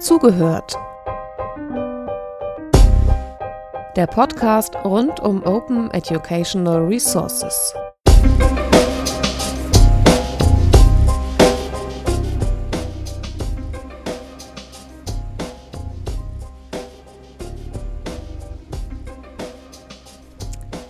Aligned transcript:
Zugehört. 0.00 0.78
Der 3.96 4.06
Podcast 4.06 4.74
rund 4.76 5.20
um 5.20 5.42
Open 5.44 5.90
Educational 5.90 6.86
Resources. 6.86 7.74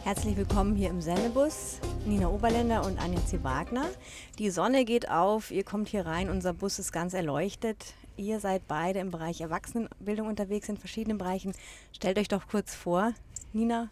Herzlich 0.04 0.36
willkommen 0.36 0.76
hier 0.76 0.90
im 0.90 1.00
Sendebus. 1.00 1.80
Nina 2.06 2.28
Oberländer 2.28 2.86
und 2.86 3.02
Anja 3.02 3.18
C. 3.26 3.42
Wagner. 3.42 3.86
Die 4.38 4.50
Sonne 4.50 4.84
geht 4.84 5.10
auf, 5.10 5.50
ihr 5.50 5.64
kommt 5.64 5.88
hier 5.88 6.06
rein, 6.06 6.30
unser 6.30 6.52
Bus 6.52 6.78
ist 6.78 6.92
ganz 6.92 7.12
erleuchtet. 7.12 7.94
Ihr 8.20 8.38
seid 8.38 8.68
beide 8.68 8.98
im 8.98 9.10
Bereich 9.10 9.40
Erwachsenenbildung 9.40 10.26
unterwegs 10.28 10.68
in 10.68 10.76
verschiedenen 10.76 11.16
Bereichen. 11.16 11.54
Stellt 11.90 12.18
euch 12.18 12.28
doch 12.28 12.46
kurz 12.48 12.74
vor, 12.74 13.14
Nina. 13.54 13.88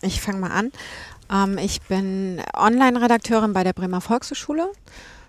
Ich 0.00 0.20
fange 0.20 0.40
mal 0.40 0.50
an. 0.50 0.72
Ähm, 1.32 1.58
ich 1.58 1.80
bin 1.82 2.42
Online-Redakteurin 2.56 3.52
bei 3.52 3.62
der 3.62 3.72
Bremer 3.72 4.00
Volkshochschule 4.00 4.72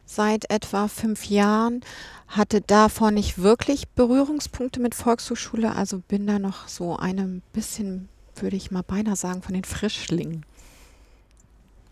seit 0.07 0.49
etwa 0.49 0.87
fünf 0.87 1.25
Jahren. 1.25 1.81
Hatte 2.27 2.61
davor 2.61 3.11
nicht 3.11 3.37
wirklich 3.37 3.87
Berührungspunkte 3.89 4.79
mit 4.79 4.95
Volkshochschule, 4.95 5.75
also 5.75 5.99
bin 5.99 6.25
da 6.25 6.39
noch 6.39 6.67
so 6.67 6.97
ein 6.97 7.43
bisschen, 7.53 8.09
würde 8.35 8.55
ich 8.55 8.71
mal 8.71 8.81
beinahe 8.81 9.15
sagen, 9.15 9.43
von 9.43 9.53
den 9.53 9.63
Frischlingen. 9.63 10.43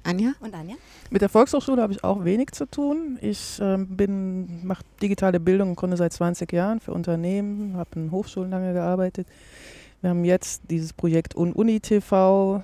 Anja? 0.03 0.33
Und 0.39 0.53
Anja? 0.53 0.75
Mit 1.09 1.21
der 1.21 1.30
Volkshochschule 1.30 1.81
habe 1.81 1.94
ich 1.94 2.03
auch 2.03 2.23
wenig 2.23 2.52
zu 2.52 2.66
tun. 2.66 3.19
Ich 3.21 3.59
bin 3.59 4.66
mache 4.66 4.83
digitale 5.02 5.39
Bildung 5.39 5.69
im 5.69 5.75
Grunde 5.75 5.97
seit 5.97 6.13
20 6.13 6.52
Jahren 6.52 6.80
für 6.80 6.94
Unternehmen, 6.94 7.75
habe 7.75 7.89
in 7.95 8.11
Hochschulen 8.11 8.49
lange 8.49 8.73
gearbeitet. 8.73 9.27
Wir 10.02 10.09
haben 10.09 10.25
jetzt 10.25 10.63
dieses 10.69 10.94
Projekt 10.94 11.35
Uni 11.35 11.79
TV, 11.79 12.63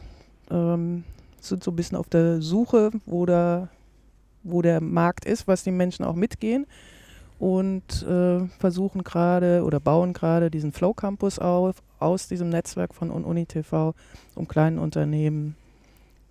ähm, 0.49 1.03
sind 1.39 1.63
so 1.63 1.71
ein 1.71 1.75
bisschen 1.75 1.97
auf 1.97 2.09
der 2.09 2.41
Suche, 2.41 2.91
wo 3.05 3.27
der, 3.27 3.69
wo 4.43 4.61
der 4.63 4.81
Markt 4.81 5.25
ist, 5.25 5.47
was 5.47 5.63
die 5.63 5.71
Menschen 5.71 6.03
auch 6.03 6.15
mitgehen 6.15 6.65
und 7.37 8.03
äh, 8.03 8.47
versuchen 8.59 9.03
gerade 9.03 9.63
oder 9.63 9.79
bauen 9.79 10.13
gerade 10.13 10.49
diesen 10.49 10.71
Flow 10.71 10.93
Campus 10.93 11.37
auf 11.37 11.83
aus 11.99 12.27
diesem 12.27 12.49
Netzwerk 12.49 12.95
von 12.95 13.11
Uni 13.11 13.45
TV, 13.45 13.93
um 14.35 14.47
kleinen 14.47 14.79
Unternehmen 14.79 15.55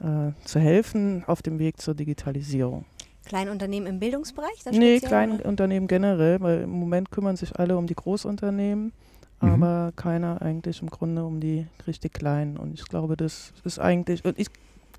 äh, 0.00 0.32
zu 0.44 0.58
helfen 0.58 1.24
auf 1.26 1.42
dem 1.42 1.58
Weg 1.58 1.80
zur 1.80 1.94
Digitalisierung. 1.94 2.84
Kleine 3.24 3.50
Unternehmen 3.50 3.86
im 3.86 3.98
Bildungsbereich? 3.98 4.64
Nee, 4.70 5.00
kleine 5.00 5.42
Unternehmen 5.42 5.88
generell, 5.88 6.40
weil 6.40 6.62
im 6.62 6.70
Moment 6.70 7.10
kümmern 7.10 7.36
sich 7.36 7.58
alle 7.58 7.76
um 7.76 7.86
die 7.86 7.94
Großunternehmen, 7.94 8.92
mhm. 9.40 9.48
aber 9.48 9.92
keiner 9.96 10.40
eigentlich 10.42 10.80
im 10.80 10.90
Grunde 10.90 11.24
um 11.24 11.40
die 11.40 11.66
richtig 11.86 12.14
kleinen. 12.14 12.56
Und 12.56 12.74
ich 12.74 12.84
glaube, 12.84 13.16
das 13.16 13.52
ist 13.64 13.80
eigentlich, 13.80 14.24
und 14.24 14.38
ich 14.38 14.48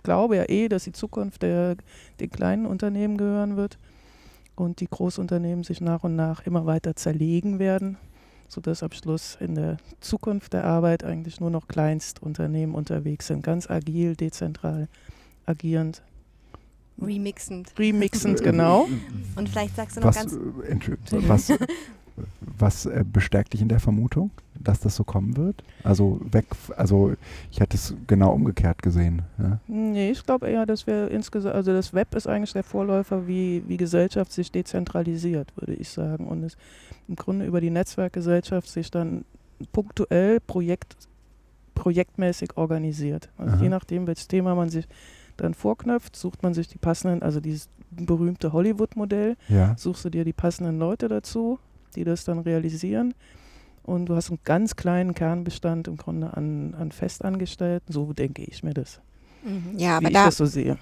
glaube 0.04 0.36
ja 0.36 0.50
eh, 0.50 0.68
dass 0.68 0.84
die 0.84 0.92
Zukunft 0.92 1.42
der, 1.42 1.78
den 2.20 2.30
kleinen 2.30 2.66
Unternehmen 2.66 3.18
gehören 3.18 3.56
wird 3.56 3.78
und 4.58 4.82
die 4.82 4.88
Großunternehmen 4.88 5.64
sich 5.64 5.80
nach 5.80 6.04
und 6.04 6.18
nach 6.18 6.46
immer 6.46 6.66
weiter 6.66 6.96
zerlegen 6.96 7.60
werden 7.60 7.98
sodass 8.48 8.84
am 8.84 8.92
Schluss 8.92 9.38
in 9.40 9.56
der 9.56 9.78
Zukunft 10.00 10.54
der 10.54 10.64
Arbeit 10.64 11.04
eigentlich 11.04 11.40
nur 11.40 11.50
noch 11.50 11.68
Kleinstunternehmen 11.68 12.76
unterwegs 12.76 13.28
sind, 13.28 13.44
ganz 13.44 13.70
agil, 13.70 14.16
dezentral 14.16 14.88
agierend. 15.46 16.02
Remixend. 17.02 17.74
Remixend, 17.78 18.42
genau. 18.42 18.88
Und 19.36 19.50
vielleicht 19.50 19.76
sagst 19.76 19.98
du 19.98 20.02
noch 20.02 20.08
was, 20.08 20.16
ganz. 20.16 20.34
Äh, 20.34 20.78
was, 21.28 21.54
was 22.40 22.86
äh, 22.86 23.04
bestärkt 23.12 23.54
dich 23.54 23.62
in 23.62 23.70
der 23.70 23.80
Vermutung, 23.80 24.32
dass 24.60 24.80
das 24.80 24.96
so 24.96 25.04
kommen 25.04 25.38
wird? 25.38 25.64
Also 25.84 26.20
weg, 26.32 26.46
also 26.76 27.14
ich 27.52 27.60
hätte 27.60 27.78
es 27.78 27.94
genau 28.08 28.34
umgekehrt 28.34 28.82
gesehen. 28.82 29.22
Ja? 29.38 29.60
Nee, 29.68 30.12
ich 30.12 30.26
glaube 30.26 30.48
eher, 30.48 30.66
dass 30.66 30.88
wir 30.88 31.12
insgesamt, 31.12 31.56
also 31.56 31.72
das 31.72 31.94
Web 31.94 32.16
ist 32.16 32.28
eigentlich 32.28 32.54
der 32.54 32.64
Vorläufer, 32.64 33.28
wie, 33.28 33.64
wie 33.68 33.78
Gesellschaft 33.78 34.32
sich 34.32 34.52
dezentralisiert, 34.52 35.56
würde 35.58 35.74
ich 35.74 35.90
sagen. 35.90 36.28
Und 36.28 36.44
es 36.44 36.58
im 37.08 37.16
Grunde 37.16 37.46
über 37.46 37.62
die 37.62 37.70
Netzwerkgesellschaft 37.70 38.68
sich 38.68 38.92
dann 38.92 39.24
punktuell 39.72 40.40
Projekt, 40.40 40.96
projektmäßig 41.76 42.58
organisiert. 42.58 43.30
Also 43.38 43.64
je 43.64 43.70
nachdem, 43.70 44.08
welches 44.08 44.28
Thema 44.28 44.56
man 44.56 44.70
sich 44.70 44.88
dann 45.38 45.54
vorknöpft, 45.54 46.16
sucht 46.16 46.44
man 46.44 46.54
sich 46.54 46.68
die 46.68 46.80
passenden, 46.80 47.22
also 47.22 47.40
dieses 47.40 47.70
berühmte 47.92 48.54
Hollywood-Modell, 48.54 49.38
ja. 49.48 49.76
suchst 49.78 50.06
du 50.06 50.10
dir 50.10 50.26
die 50.26 50.34
passenden 50.34 50.80
Leute 50.80 51.08
dazu, 51.08 51.60
die 51.96 52.04
das 52.04 52.24
dann 52.26 52.40
realisieren. 52.40 53.14
Und 53.84 54.08
du 54.08 54.16
hast 54.16 54.30
einen 54.30 54.40
ganz 54.44 54.76
kleinen 54.76 55.14
Kernbestand 55.14 55.88
im 55.88 55.98
Grunde 55.98 56.36
an, 56.36 56.76
an 56.78 56.92
Festangestellten. 56.92 57.94
So 57.94 58.12
denke 58.12 58.44
ich 58.44 58.62
mir 58.62 58.74
das. 58.74 59.00
Mhm. 59.44 59.78
Ja, 59.78 59.98
aber 59.98 60.08
ich 60.08 60.14
da, 60.14 60.26
das 60.26 60.38
so 60.38 60.46
sehe. 60.46 60.78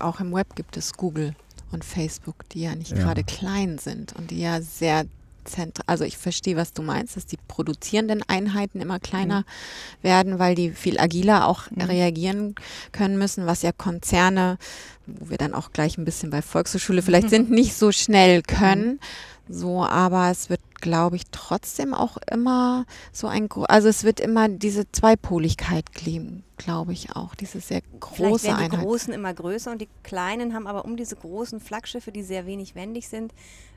Auch 0.00 0.20
im 0.20 0.32
Web 0.32 0.56
gibt 0.56 0.76
es 0.76 0.94
Google 0.94 1.34
und 1.70 1.84
Facebook, 1.84 2.48
die 2.50 2.62
ja 2.62 2.74
nicht 2.74 2.92
ja. 2.92 2.98
gerade 2.98 3.24
klein 3.24 3.78
sind 3.78 4.14
und 4.16 4.30
die 4.30 4.40
ja 4.40 4.62
sehr 4.62 5.04
zentral, 5.44 5.84
also 5.86 6.04
ich 6.04 6.16
verstehe, 6.16 6.56
was 6.56 6.72
du 6.72 6.82
meinst, 6.82 7.16
dass 7.16 7.26
die 7.26 7.38
produzierenden 7.48 8.22
Einheiten 8.26 8.80
immer 8.80 8.98
kleiner 8.98 9.40
mhm. 9.40 10.02
werden, 10.02 10.38
weil 10.38 10.54
die 10.54 10.70
viel 10.70 10.98
agiler 10.98 11.46
auch 11.46 11.70
mhm. 11.70 11.82
reagieren 11.82 12.54
können 12.92 13.18
müssen, 13.18 13.46
was 13.46 13.62
ja 13.62 13.72
Konzerne, 13.72 14.58
wo 15.06 15.30
wir 15.30 15.36
dann 15.36 15.54
auch 15.54 15.72
gleich 15.72 15.98
ein 15.98 16.04
bisschen 16.04 16.30
bei 16.30 16.42
Volkshochschule 16.42 17.02
vielleicht 17.02 17.30
sind, 17.30 17.50
nicht 17.50 17.74
so 17.74 17.92
schnell 17.92 18.42
können. 18.42 19.00
So, 19.48 19.84
aber 19.84 20.30
es 20.30 20.48
wird, 20.48 20.60
glaube 20.80 21.16
ich, 21.16 21.24
trotzdem 21.30 21.92
auch 21.92 22.16
immer 22.30 22.86
so 23.12 23.26
ein, 23.26 23.48
also 23.68 23.88
es 23.88 24.02
wird 24.04 24.20
immer 24.20 24.48
diese 24.48 24.90
Zweipoligkeit 24.90 25.92
geben, 25.92 26.44
glaube 26.56 26.94
ich 26.94 27.14
auch, 27.14 27.34
diese 27.34 27.60
sehr 27.60 27.82
große 28.00 28.14
Vielleicht 28.16 28.44
werden 28.44 28.56
Einheit. 28.56 28.72
die 28.80 28.84
Großen 28.84 29.12
immer 29.12 29.34
größer 29.34 29.70
und 29.70 29.82
die 29.82 29.88
Kleinen 30.02 30.54
haben 30.54 30.66
aber 30.66 30.84
um 30.86 30.96
diese 30.96 31.16
großen 31.16 31.60
Flaggschiffe, 31.60 32.10
die 32.10 32.22
sehr 32.22 32.46
wenig 32.46 32.74
wendig 32.74 33.08
sind, 33.08 33.34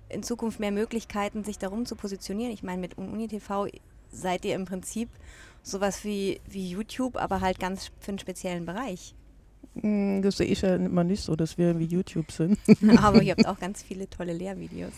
in 0.09 0.23
Zukunft 0.23 0.61
mehr 0.61 0.71
Möglichkeiten, 0.71 1.43
sich 1.43 1.57
darum 1.57 1.85
zu 1.85 1.97
positionieren. 1.97 2.53
Ich 2.53 2.63
meine, 2.63 2.79
mit 2.79 2.97
UniTV 2.97 3.67
seid 4.09 4.45
ihr 4.45 4.55
im 4.55 4.63
Prinzip 4.63 5.09
sowas 5.63 6.05
wie, 6.05 6.39
wie 6.47 6.69
YouTube, 6.69 7.17
aber 7.17 7.41
halt 7.41 7.59
ganz 7.59 7.91
für 7.99 8.09
einen 8.09 8.19
speziellen 8.19 8.65
Bereich. 8.65 9.15
Hm, 9.81 10.21
das 10.21 10.37
sehe 10.37 10.47
ich 10.47 10.61
ja 10.61 10.75
immer 10.75 11.03
nicht 11.03 11.23
so, 11.23 11.35
dass 11.35 11.57
wir 11.57 11.77
wie 11.79 11.85
YouTube 11.85 12.31
sind. 12.31 12.57
aber 12.97 13.21
ihr 13.21 13.31
habt 13.31 13.45
auch 13.47 13.59
ganz 13.59 13.83
viele 13.83 14.09
tolle 14.09 14.33
Lehrvideos. 14.33 14.93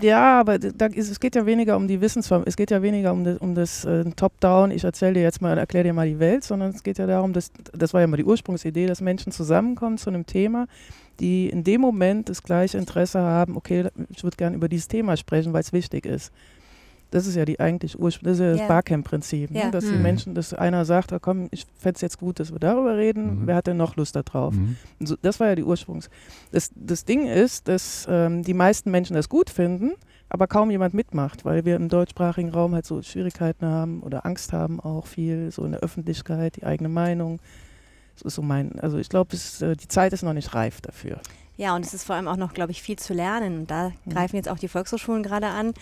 Ja, 0.00 0.40
aber 0.40 0.58
da 0.58 0.86
ist, 0.86 1.10
es 1.10 1.20
geht 1.20 1.34
ja 1.36 1.46
weniger 1.46 1.76
um 1.76 1.88
die 1.88 2.00
Wissensform, 2.00 2.42
es 2.46 2.56
geht 2.56 2.70
ja 2.70 2.82
weniger 2.82 3.12
um 3.12 3.24
das, 3.24 3.38
um 3.38 3.54
das 3.54 3.84
äh, 3.84 4.04
Top-Down, 4.04 4.70
ich 4.70 4.84
erzähle 4.84 5.14
dir 5.14 5.22
jetzt 5.22 5.40
mal, 5.40 5.56
erkläre 5.58 5.84
dir 5.84 5.92
mal 5.92 6.08
die 6.08 6.18
Welt, 6.18 6.44
sondern 6.44 6.70
es 6.70 6.82
geht 6.82 6.98
ja 6.98 7.06
darum, 7.06 7.32
dass, 7.32 7.50
das 7.72 7.94
war 7.94 8.00
ja 8.00 8.06
mal 8.06 8.16
die 8.16 8.24
Ursprungsidee, 8.24 8.86
dass 8.86 9.00
Menschen 9.00 9.32
zusammenkommen 9.32 9.98
zu 9.98 10.10
einem 10.10 10.26
Thema, 10.26 10.66
die 11.20 11.48
in 11.48 11.64
dem 11.64 11.80
Moment 11.80 12.28
das 12.28 12.42
gleiche 12.42 12.78
Interesse 12.78 13.20
haben, 13.20 13.56
okay, 13.56 13.88
ich 14.10 14.22
würde 14.22 14.36
gerne 14.36 14.56
über 14.56 14.68
dieses 14.68 14.88
Thema 14.88 15.16
sprechen, 15.16 15.52
weil 15.52 15.62
es 15.62 15.72
wichtig 15.72 16.06
ist. 16.06 16.32
Das 17.10 17.26
ist 17.26 17.36
ja 17.36 17.44
die 17.44 17.58
eigentlich 17.58 17.98
Ursprung, 17.98 18.26
das 18.26 18.34
ist 18.34 18.40
ja 18.40 18.50
das 18.50 18.58
yeah. 18.58 18.68
Barcamp-Prinzip, 18.68 19.50
ne? 19.50 19.70
dass 19.70 19.84
mhm. 19.84 19.92
die 19.92 19.98
Menschen, 19.98 20.34
dass 20.34 20.52
einer 20.52 20.84
sagt, 20.84 21.12
oh, 21.12 21.18
komm, 21.20 21.48
ich 21.50 21.66
fände 21.78 21.96
es 21.96 22.00
jetzt 22.02 22.18
gut, 22.18 22.38
dass 22.38 22.52
wir 22.52 22.58
darüber 22.58 22.96
reden, 22.96 23.40
mhm. 23.40 23.46
wer 23.46 23.56
hat 23.56 23.66
denn 23.66 23.78
noch 23.78 23.96
Lust 23.96 24.14
darauf? 24.14 24.54
Mhm. 24.54 24.76
So, 25.00 25.16
das 25.20 25.40
war 25.40 25.48
ja 25.48 25.54
die 25.54 25.64
Ursprungs. 25.64 26.10
Das, 26.52 26.70
das 26.74 27.04
Ding 27.04 27.26
ist, 27.26 27.68
dass 27.68 28.06
ähm, 28.10 28.42
die 28.42 28.54
meisten 28.54 28.90
Menschen 28.90 29.14
das 29.14 29.28
gut 29.28 29.48
finden, 29.48 29.92
aber 30.28 30.46
kaum 30.46 30.70
jemand 30.70 30.94
mitmacht, 30.94 31.44
weil 31.44 31.64
wir 31.64 31.76
im 31.76 31.88
deutschsprachigen 31.88 32.50
Raum 32.50 32.74
halt 32.74 32.84
so 32.84 33.00
Schwierigkeiten 33.02 33.66
haben 33.66 34.02
oder 34.02 34.26
Angst 34.26 34.52
haben 34.52 34.78
auch 34.78 35.06
viel, 35.06 35.50
so 35.50 35.64
in 35.64 35.72
der 35.72 35.80
Öffentlichkeit, 35.80 36.56
die 36.56 36.64
eigene 36.64 36.90
Meinung. 36.90 37.40
Das 38.14 38.22
ist 38.22 38.34
so 38.34 38.42
mein, 38.42 38.78
also 38.80 38.98
ich 38.98 39.08
glaube, 39.08 39.36
äh, 39.36 39.76
die 39.76 39.88
Zeit 39.88 40.12
ist 40.12 40.22
noch 40.22 40.34
nicht 40.34 40.54
reif 40.54 40.80
dafür. 40.80 41.20
Ja, 41.58 41.74
und 41.74 41.84
es 41.84 41.92
ist 41.92 42.04
vor 42.04 42.14
allem 42.14 42.28
auch 42.28 42.36
noch, 42.36 42.54
glaube 42.54 42.70
ich, 42.70 42.82
viel 42.82 42.96
zu 43.00 43.12
lernen. 43.12 43.58
Und 43.58 43.70
da 43.72 43.88
mhm. 44.04 44.12
greifen 44.12 44.36
jetzt 44.36 44.48
auch 44.48 44.60
die 44.60 44.68
Volkshochschulen 44.68 45.24
gerade 45.24 45.48
an 45.48 45.74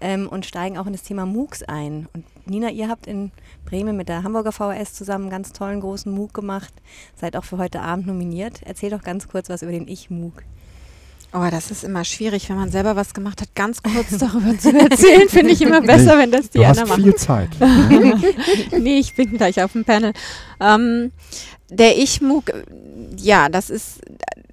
ähm, 0.00 0.28
und 0.28 0.46
steigen 0.46 0.78
auch 0.78 0.86
in 0.86 0.92
das 0.92 1.02
Thema 1.02 1.26
MOOCs 1.26 1.64
ein. 1.64 2.08
Und 2.14 2.24
Nina, 2.46 2.70
ihr 2.70 2.88
habt 2.88 3.08
in 3.08 3.32
Bremen 3.64 3.96
mit 3.96 4.08
der 4.08 4.22
Hamburger 4.22 4.52
VHS 4.52 4.94
zusammen 4.94 5.24
einen 5.24 5.32
ganz 5.32 5.52
tollen 5.52 5.80
großen 5.80 6.12
MOOC 6.12 6.32
gemacht. 6.32 6.72
Seid 7.16 7.36
auch 7.36 7.42
für 7.42 7.58
heute 7.58 7.80
Abend 7.80 8.06
nominiert. 8.06 8.62
Erzähl 8.64 8.90
doch 8.90 9.02
ganz 9.02 9.26
kurz 9.26 9.48
was 9.48 9.62
über 9.62 9.72
den 9.72 9.88
Ich-MOOC. 9.88 10.44
Oh, 11.36 11.48
das 11.50 11.72
ist 11.72 11.82
immer 11.82 12.04
schwierig, 12.04 12.48
wenn 12.48 12.54
man 12.54 12.70
selber 12.70 12.94
was 12.94 13.12
gemacht 13.12 13.40
hat, 13.40 13.52
ganz 13.56 13.82
kurz 13.82 14.10
darüber 14.18 14.56
zu 14.56 14.72
erzählen, 14.72 15.28
finde 15.28 15.50
ich 15.50 15.62
immer 15.62 15.80
besser, 15.80 16.16
wenn 16.16 16.30
das 16.30 16.50
die 16.50 16.58
du 16.58 16.64
anderen 16.64 16.88
hast 16.88 17.00
viel 17.02 17.14
Zeit. 17.16 17.50
nee, 18.78 18.98
ich 18.98 19.16
bin 19.16 19.36
gleich 19.36 19.60
auf 19.60 19.72
dem 19.72 19.84
Panel. 19.84 20.12
Ähm, 20.60 21.10
der 21.70 21.98
Ich-MOOC, 21.98 22.52
ja, 23.16 23.48
das 23.48 23.68
ist 23.68 24.00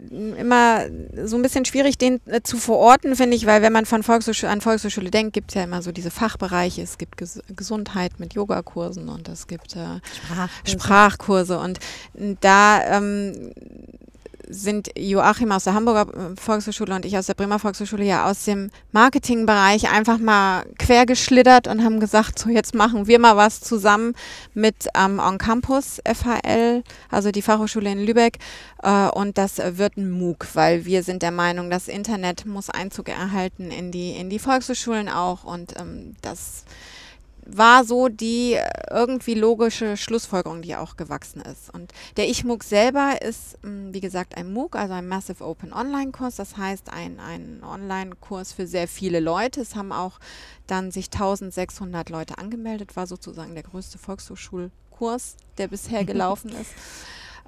immer 0.10 0.86
so 1.24 1.36
ein 1.36 1.44
bisschen 1.44 1.66
schwierig, 1.66 2.00
den 2.00 2.19
äh, 2.25 2.42
zu 2.42 2.57
verorten, 2.57 3.16
finde 3.16 3.38
ich, 3.38 3.45
weil 3.45 3.62
wenn 3.62 3.72
man 3.72 3.86
von 3.86 4.01
Volkshochschule, 4.01 4.51
an 4.51 4.62
Volkshochschule 4.62 5.12
denkt, 5.12 5.33
gibt 5.33 5.51
es 5.51 5.56
ja 5.56 5.63
immer 5.63 5.83
so 5.83 5.92
diese 5.92 6.10
Fachbereiche. 6.10 6.81
Es 6.81 6.98
gibt 6.98 7.18
Ges 7.18 7.42
Gesundheit 7.56 8.19
mit 8.19 8.33
Yogakursen 8.33 9.07
und 9.07 9.30
es 9.30 9.45
gibt 9.45 9.75
äh, 9.75 10.00
Sprachkurse. 10.66 11.60
Sprachkurse. 11.60 11.60
Und 11.60 11.80
da 12.42 12.98
ähm, 12.98 13.51
sind 14.51 14.89
Joachim 14.98 15.51
aus 15.51 15.63
der 15.63 15.74
Hamburger 15.74 16.13
äh, 16.13 16.36
Volkshochschule 16.39 16.94
und 16.94 17.06
ich 17.06 17.18
aus 17.18 17.27
der 17.27 17.33
Bremer 17.33 17.59
Volkshochschule 17.59 18.03
ja 18.03 18.30
aus 18.30 18.45
dem 18.45 18.69
Marketingbereich 18.92 19.92
einfach 19.92 20.18
mal 20.18 20.65
quergeschlittert 20.77 21.68
und 21.68 21.83
haben 21.83 22.00
gesagt, 22.00 22.38
so 22.38 22.50
jetzt 22.50 22.75
machen 22.75 23.07
wir 23.07 23.19
mal 23.19 23.38
was 23.38 23.62
zusammen 23.62 24.13
mit 24.53 24.88
ähm, 24.95 25.19
On 25.19 25.38
Campus 25.38 26.01
FHL, 26.06 26.83
also 27.09 27.31
die 27.31 27.42
Fachhochschule 27.42 27.92
in 27.92 28.06
Lübeck. 28.06 28.39
Äh, 28.83 29.07
und 29.09 29.38
das 29.38 29.57
wird 29.57 29.98
ein 29.98 30.12
MOOC, 30.12 30.48
weil 30.54 30.86
wir 30.86 31.04
sind 31.04 31.21
der 31.21 31.31
Meinung, 31.31 31.69
das 31.69 31.88
Internet 31.88 32.45
muss 32.45 32.69
Einzug 32.69 33.09
erhalten 33.09 33.71
in 33.71 33.92
die, 33.92 34.12
in 34.12 34.30
die 34.30 34.39
Volkshochschulen 34.39 35.09
auch 35.09 35.44
und 35.44 35.80
ähm, 35.80 36.15
das 36.21 36.65
war 37.57 37.83
so 37.83 38.07
die 38.07 38.53
äh, 38.53 38.69
irgendwie 38.89 39.33
logische 39.33 39.98
Schlussfolgerung, 39.98 40.62
die 40.62 40.75
auch 40.75 40.98
gewachsen 40.98 41.42
ist. 41.42 41.74
Und 41.74 41.94
der 42.18 42.30
Ich-MOOC 42.30 42.63
selber 42.63 43.21
ist, 43.21 43.57
hm, 43.63 43.94
wie 43.94 44.00
gesagt, 44.00 44.38
ein 44.38 44.51
MOOC, 44.53 44.75
also 44.75 44.94
ein 44.94 45.07
Massive 45.07 45.44
Open 45.44 45.74
Online-Kurs. 45.74 46.36
Das 46.36 46.57
heißt, 46.57 46.92
ein, 46.92 47.19
ein 47.19 47.63
Online-Kurs 47.63 48.53
für 48.53 48.68
sehr 48.68 48.88
viele 48.88 49.19
Leute. 49.19 49.62
Es 49.62 49.75
haben 49.75 49.92
auch 49.92 50.19
dann 50.68 50.92
sich 50.92 51.07
1600 51.07 52.09
Leute 52.09 52.38
angemeldet, 52.38 52.95
war 52.95 53.07
sozusagen 53.07 53.54
der 53.54 53.63
größte 53.63 53.97
Volkshochschulkurs, 53.97 55.36
der 55.57 55.68
bisher 55.68 56.06
gelaufen 56.06 56.50
ist. 56.50 56.71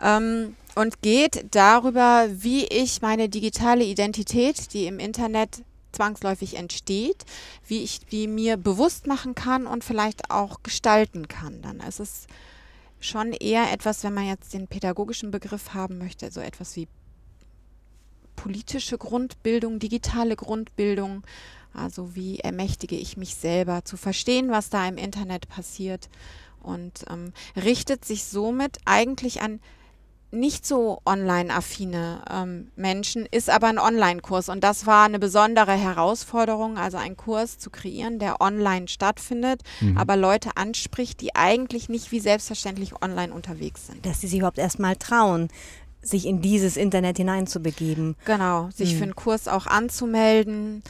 Ähm, 0.02 0.56
und 0.76 1.02
geht 1.04 1.46
darüber, 1.52 2.28
wie 2.30 2.66
ich 2.66 3.02
meine 3.04 3.30
digitale 3.30 3.84
Identität, 3.84 4.74
die 4.74 4.88
im 4.88 4.98
Internet 4.98 5.64
zwangsläufig 5.94 6.56
entsteht, 6.56 7.26
wie 7.68 7.84
ich 7.84 8.00
die 8.06 8.28
mir 8.28 8.58
bewusst 8.58 9.08
machen 9.08 9.36
kann 9.36 9.66
und 9.66 9.84
vielleicht 9.84 10.30
auch 10.32 10.64
gestalten 10.64 11.28
kann. 11.28 11.62
Dann 11.62 11.80
ist 11.80 12.00
es 12.00 12.28
schon 13.00 13.34
eher 13.34 13.72
etwas, 13.72 14.04
wenn 14.04 14.14
man 14.14 14.28
jetzt 14.28 14.54
den 14.54 14.68
pädagogischen 14.68 15.32
Begriff 15.32 15.74
haben 15.74 15.98
möchte, 15.98 16.32
so 16.32 16.42
etwas 16.42 16.76
wie 16.76 16.88
politische 18.36 18.98
Grundbildung, 18.98 19.80
digitale 19.80 20.36
Grundbildung. 20.36 21.24
Also 21.74 22.16
wie 22.16 22.40
ermächtige 22.40 22.96
ich 22.96 23.18
mich 23.18 23.36
selber 23.36 23.84
zu 23.84 23.98
verstehen, 23.98 24.52
was 24.52 24.70
da 24.70 24.88
im 24.88 24.98
Internet 24.98 25.50
passiert 25.50 26.10
und 26.62 27.06
ähm, 27.10 27.34
richtet 27.56 28.06
sich 28.06 28.24
somit 28.26 28.78
eigentlich 28.86 29.42
an 29.42 29.60
nicht 30.34 30.66
so 30.66 31.00
online-affine 31.06 32.24
ähm, 32.30 32.72
Menschen, 32.76 33.28
ist 33.30 33.50
aber 33.50 33.68
ein 33.68 33.80
Online-Kurs. 33.80 34.50
Und 34.50 34.64
das 34.64 34.86
war 34.86 35.06
eine 35.06 35.20
besondere 35.20 35.74
Herausforderung, 35.74 36.78
also 36.78 36.98
einen 36.98 37.16
Kurs 37.16 37.60
zu 37.60 37.70
kreieren, 37.70 38.20
der 38.20 38.42
online 38.42 38.88
stattfindet, 38.88 39.62
mhm. 39.80 39.98
aber 39.98 40.18
Leute 40.18 40.58
anspricht, 40.58 41.22
die 41.22 41.36
eigentlich 41.36 41.88
nicht 41.88 42.12
wie 42.12 42.20
selbstverständlich 42.20 43.02
online 43.02 43.34
unterwegs 43.34 43.88
sind. 43.88 44.06
Dass 44.06 44.22
sie 44.22 44.28
sich 44.28 44.40
überhaupt 44.40 44.58
erstmal 44.58 44.96
trauen, 44.96 45.50
sich 46.02 46.26
in 46.26 46.42
dieses 46.42 46.76
Internet 46.76 47.18
hineinzubegeben. 47.18 48.16
Genau, 48.26 48.70
sich 48.74 48.94
mhm. 48.94 48.98
für 48.98 49.04
einen 49.04 49.16
Kurs 49.16 49.48
auch 49.48 49.68
anzumelden 49.68 50.84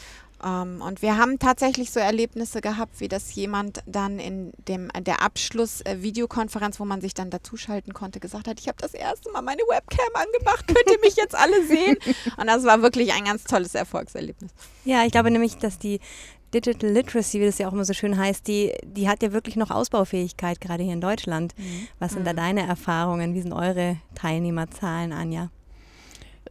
ähm, 0.44 0.81
und 0.81 1.01
wir 1.01 1.18
haben 1.18 1.40
tatsächlich 1.40 1.92
so 1.92 2.00
Erlebnisse 2.00 2.62
gehabt, 2.62 3.00
wie 3.00 3.07
das 3.07 3.34
jemand 3.36 3.81
dann 3.86 4.19
in 4.19 4.51
dem, 4.68 4.90
der 5.00 5.22
Abschluss-Videokonferenz, 5.22 6.80
wo 6.80 6.86
man 6.86 7.01
sich 7.01 7.13
dann 7.13 7.30
dazuschalten 7.30 7.94
konnte, 7.94 8.19
gesagt 8.19 8.48
hat, 8.48 8.60
ich 8.60 8.68
habe 8.68 8.78
das 8.80 8.94
erste 8.94 9.31
Mal 9.31 9.42
meine 9.42 9.62
Webcam 9.62 10.13
angemacht, 10.13 10.68
könnt 10.68 10.92
ihr 10.92 11.00
mich 11.00 11.16
jetzt 11.16 11.36
alle 11.36 11.66
sehen? 11.66 11.98
Und 12.38 12.48
das 12.48 12.63
war 12.63 12.81
wirklich 12.81 13.13
ein 13.13 13.25
ganz 13.25 13.44
tolles 13.45 13.75
Erfolgserlebnis. 13.75 14.51
Ja, 14.86 15.06
ich 15.06 15.12
glaube 15.12 15.31
nämlich, 15.31 15.57
dass 15.57 15.80
die 15.80 16.00
Digital 16.54 16.92
Literacy, 16.92 17.40
wie 17.40 17.45
das 17.45 17.57
ja 17.57 17.68
auch 17.68 17.74
immer 17.74 17.86
so 17.86 17.94
schön 17.94 18.18
heißt, 18.18 18.48
die, 18.48 18.74
die 18.84 19.10
hat 19.10 19.24
ja 19.24 19.31
wirklich 19.31 19.56
noch 19.56 19.72
Ausbaufähigkeit, 19.72 20.62
gerade 20.62 20.84
hier 20.84 20.94
in 20.94 21.01
Deutschland. 21.01 21.57
Mhm. 21.57 21.88
Was 22.00 22.13
sind 22.13 22.28
da 22.28 22.34
mhm. 22.34 22.38
deine 22.38 22.68
Erfahrungen? 22.68 23.34
Wie 23.34 23.42
sind 23.42 23.54
eure 23.54 23.98
Teilnehmerzahlen, 24.13 25.13
Anja? 25.13 25.50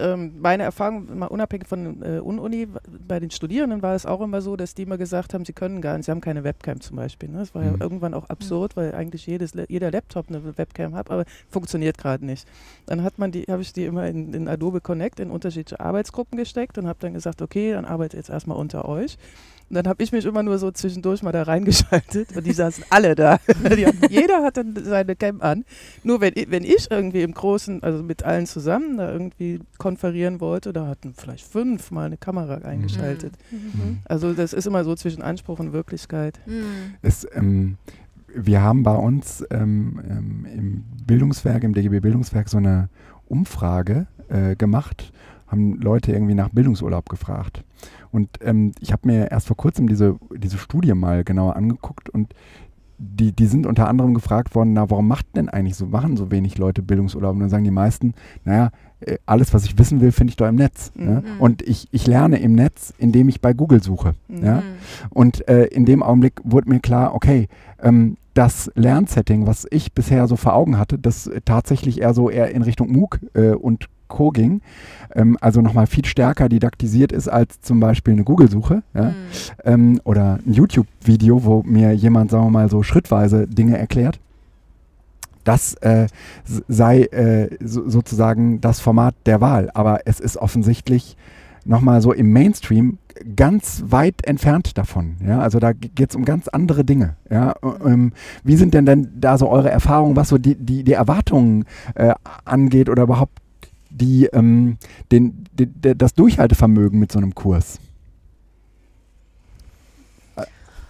Ähm, 0.03 0.33
meine 0.41 0.65
Erfahrung, 0.65 1.19
mal 1.19 1.27
unabhängig 1.27 1.69
von 1.69 2.03
äh, 2.03 2.19
Uni, 2.19 2.69
bei 3.07 3.21
den 3.21 3.31
Studierenden 3.31 3.83
war 3.83 3.95
es 3.95 4.05
auch 4.05 4.21
immer 4.21 4.43
so, 4.43 4.57
dass 4.57 4.75
die 4.75 4.83
immer 4.83 4.99
gesagt 4.99 5.33
haben, 5.33 5.45
sie 5.45 5.53
können 5.53 5.81
gar 5.81 5.97
nicht, 5.97 6.07
sie 6.07 6.11
haben 6.11 6.21
keine 6.21 6.45
Webcam 6.45 6.81
zum 6.81 6.97
Beispiel. 6.97 7.29
Ne? 7.29 7.39
Das 7.39 7.55
war 7.55 7.63
mhm. 7.63 7.69
ja 7.69 7.81
irgendwann 7.81 8.15
auch 8.15 8.29
absurd, 8.29 8.77
weil 8.77 8.95
eigentlich 8.95 9.27
jedes, 9.27 9.53
jeder 9.69 9.91
Laptop 9.91 10.29
eine 10.29 10.59
Webcam 10.59 10.95
hat, 10.95 11.11
aber 11.11 11.25
funktioniert 11.49 11.99
gerade 11.99 12.27
nicht. 12.27 12.47
Dann 12.87 13.03
hat 13.03 13.19
man 13.19 13.31
die, 13.31 13.45
habe 13.45 13.63
ich 13.63 13.73
die 13.73 13.85
immer 13.85 14.07
in, 14.07 14.35
in 14.35 14.49
Adobe 14.49 14.81
Connect 14.81 15.21
in 15.21 15.31
unterschiedliche 15.31 15.81
Arbeitsgruppen 15.81 16.37
gesteckt 16.37 16.79
und 16.79 16.87
habe 16.87 16.99
dann 17.01 17.15
gesagt, 17.15 17.41
okay, 17.41 17.73
dann 17.73 17.85
arbeitet 17.85 18.19
jetzt 18.19 18.31
erstmal 18.31 18.59
unter 18.59 18.89
euch. 18.89 19.17
Und 19.73 19.77
dann 19.77 19.89
habe 19.89 20.03
ich 20.03 20.13
mich 20.13 20.27
immer 20.27 20.43
nur 20.43 20.59
so 20.59 20.71
zwischendurch 20.71 21.23
mal 21.23 21.33
da 21.33 21.45
reingeschaltet 21.45 22.37
und 22.37 22.45
die 22.45 22.53
saßen 22.53 22.85
alle 22.91 23.15
da. 23.15 23.39
hatten, 23.49 24.07
jeder 24.11 24.43
hat 24.43 24.59
dann 24.59 24.77
seine 24.85 25.17
Cam 25.17 25.41
an. 25.41 25.65
Nur 26.05 26.21
wenn, 26.21 26.35
wenn 26.49 26.63
ich 26.63 26.91
irgendwie 26.91 27.23
im 27.23 27.33
Großen, 27.33 27.83
also 27.83 28.03
mit 28.03 28.23
allen 28.23 28.45
zusammen 28.45 28.99
da 28.99 29.11
irgendwie 29.11 29.61
konferieren 29.79 30.43
wollte, 30.43 30.75
da 30.75 30.89
hatten 30.89 31.15
vielleicht 31.17 31.47
fünf 31.47 31.91
mal 31.91 32.05
eine 32.05 32.19
Kamera 32.19 32.57
eingeschaltet. 32.57 33.33
Mhm. 33.51 33.57
mhm. 33.59 33.99
Also 34.05 34.35
das 34.35 34.53
ist 34.53 34.67
immer 34.67 34.85
so 34.85 34.95
zwischen 34.95 35.23
Anspruch 35.23 35.59
und 35.59 35.73
Wirklichkeit. 35.73 36.39
Mhm. 36.45 36.97
Es, 37.01 37.27
ähm, 37.33 37.79
wir 38.35 38.61
haben 38.61 38.83
bei 38.83 38.95
uns 38.95 39.43
ähm, 39.51 40.03
ähm 40.07 40.47
im 40.55 40.85
Bildungswerk, 41.07 41.65
im 41.65 41.73
DGB 41.73 42.01
Bildungswerk 42.01 42.51
so 42.51 42.59
eine 42.59 42.91
Umfrage 43.27 44.07
äh, 44.29 44.55
gemacht, 44.55 45.15
haben 45.53 45.81
Leute 45.81 46.13
irgendwie 46.13 46.35
nach 46.35 46.49
Bildungsurlaub 46.49 47.09
gefragt. 47.09 47.63
Und 48.11 48.29
ähm, 48.43 48.73
ich 48.81 48.93
habe 48.93 49.07
mir 49.07 49.31
erst 49.31 49.47
vor 49.47 49.57
kurzem 49.57 49.87
diese, 49.87 50.17
diese 50.37 50.59
Studie 50.59 50.95
mal 50.95 51.25
genauer 51.25 51.57
angeguckt 51.57 52.11
und 52.11 52.35
die, 52.99 53.33
die 53.33 53.47
sind 53.47 53.67
unter 53.67 53.89
anderem 53.89 54.15
gefragt 54.15 54.55
worden, 54.55 54.75
na, 54.75 54.89
warum 54.89 55.09
macht 55.09 55.27
denn 55.35 55.49
eigentlich 55.49 55.77
so, 55.77 55.87
machen 55.87 56.17
so 56.17 56.31
wenig 56.31 56.57
Leute 56.59 56.83
Bildungsurlaub? 56.83 57.35
Und 57.35 57.41
dann 57.41 57.51
sagen 57.51 57.65
die 57.65 57.73
meisten, 57.73 58.15
naja, 58.45 58.71
äh, 59.01 59.19
alles, 59.27 59.53
was 59.53 59.65
ich 59.65 59.77
wissen 59.77 60.01
will, 60.01 60.13
finde 60.13 60.31
ich 60.31 60.37
doch 60.37 60.47
im 60.47 60.55
Netz. 60.55 60.93
Mhm. 60.95 61.09
Ja? 61.09 61.23
Und 61.41 61.63
ich, 61.63 61.89
ich 61.91 62.07
lerne 62.07 62.39
im 62.39 62.55
Netz, 62.55 62.95
indem 62.99 63.29
ich 63.29 63.41
bei 63.41 63.55
Google 63.55 63.83
suche. 63.83 64.15
Mhm. 64.29 64.45
Ja? 64.45 64.63
Und 65.11 65.49
äh, 65.49 65.65
in 65.65 65.85
dem 65.85 66.03
Augenblick 66.03 66.41
wurde 66.45 66.69
mir 66.69 66.79
klar, 66.79 67.15
okay, 67.15 67.49
ähm, 67.81 68.17
das 68.35 68.71
Lernsetting, 68.77 69.47
was 69.47 69.67
ich 69.71 69.93
bisher 69.93 70.27
so 70.29 70.37
vor 70.37 70.55
Augen 70.55 70.79
hatte, 70.79 70.99
das 70.99 71.29
tatsächlich 71.45 72.01
eher 72.01 72.15
so 72.15 72.31
eher 72.31 72.53
in 72.53 72.63
Richtung 72.63 72.91
MOOC 72.93 73.21
äh, 73.35 73.51
und 73.51 73.89
Co. 74.13 74.31
ging, 74.31 74.61
ähm, 75.15 75.37
also 75.41 75.61
nochmal 75.61 75.87
viel 75.87 76.05
stärker 76.05 76.49
didaktisiert 76.49 77.13
ist 77.13 77.29
als 77.29 77.61
zum 77.63 77.81
Beispiel 77.81 78.13
eine 78.13 78.25
Google-Suche 78.25 78.83
ja? 78.95 79.05
mhm. 79.05 79.15
ähm, 79.65 80.01
oder 80.05 80.39
ein 80.47 80.53
YouTube-Video, 80.53 81.45
wo 81.45 81.63
mir 81.63 81.93
jemand, 81.93 82.31
sagen 82.31 82.45
wir 82.45 82.51
mal, 82.51 82.71
so 82.71 82.83
schrittweise 82.83 83.49
Dinge 83.49 83.79
erklärt. 83.79 84.21
Das 85.45 85.75
äh, 85.81 86.07
sei 86.45 87.03
äh, 87.05 87.57
so, 87.61 87.89
sozusagen 87.89 88.61
das 88.61 88.79
Format 88.79 89.15
der 89.27 89.41
Wahl, 89.41 89.71
aber 89.75 90.01
es 90.05 90.21
ist 90.21 90.37
offensichtlich 90.37 91.17
nochmal 91.65 92.01
so 92.01 92.13
im 92.13 92.33
Mainstream 92.33 92.99
ganz 93.37 93.85
weit 93.87 94.25
entfernt 94.25 94.77
davon. 94.79 95.17
Ja? 95.27 95.41
Also 95.41 95.59
da 95.59 95.73
geht 95.73 96.11
es 96.11 96.17
um 96.17 96.25
ganz 96.25 96.49
andere 96.49 96.85
Dinge. 96.85 97.17
Ja? 97.31 97.55
Ähm, 97.85 98.13
wie 98.45 98.57
sind 98.57 98.75
denn 98.75 98.87
denn 98.87 99.09
da 99.19 99.39
so 99.39 99.49
eure 99.49 99.71
Erfahrungen, 99.71 100.17
was 100.17 100.29
so 100.29 100.39
die, 100.39 100.55
die, 100.55 100.85
die 100.85 100.93
Erwartungen 100.93 101.65
äh, 101.95 102.15
angeht 102.45 102.89
oder 102.89 103.05
überhaupt 103.05 103.42
die, 103.93 104.27
ähm, 104.27 104.79
den, 105.11 105.45
die, 105.53 105.69
das 105.97 106.15
Durchhaltevermögen 106.15 106.99
mit 106.99 107.13
so 107.13 107.19
einem 107.19 107.35
Kurs? 107.35 107.79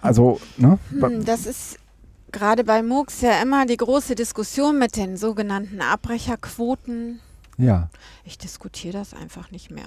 Also, 0.01 0.39
ne? 0.57 0.79
Hm, 0.89 1.23
das 1.23 1.45
ist 1.45 1.79
gerade 2.31 2.65
bei 2.65 2.83
MOOCs 2.83 3.21
ja 3.21 3.41
immer 3.41 3.65
die 3.65 3.77
große 3.77 4.15
Diskussion 4.15 4.77
mit 4.77 4.97
den 4.97 5.15
sogenannten 5.15 5.79
Abbrecherquoten. 5.79 7.21
Ja. 7.57 7.89
Ich 8.25 8.37
diskutiere 8.37 8.93
das 8.93 9.13
einfach 9.13 9.51
nicht 9.51 9.69
mehr. 9.69 9.85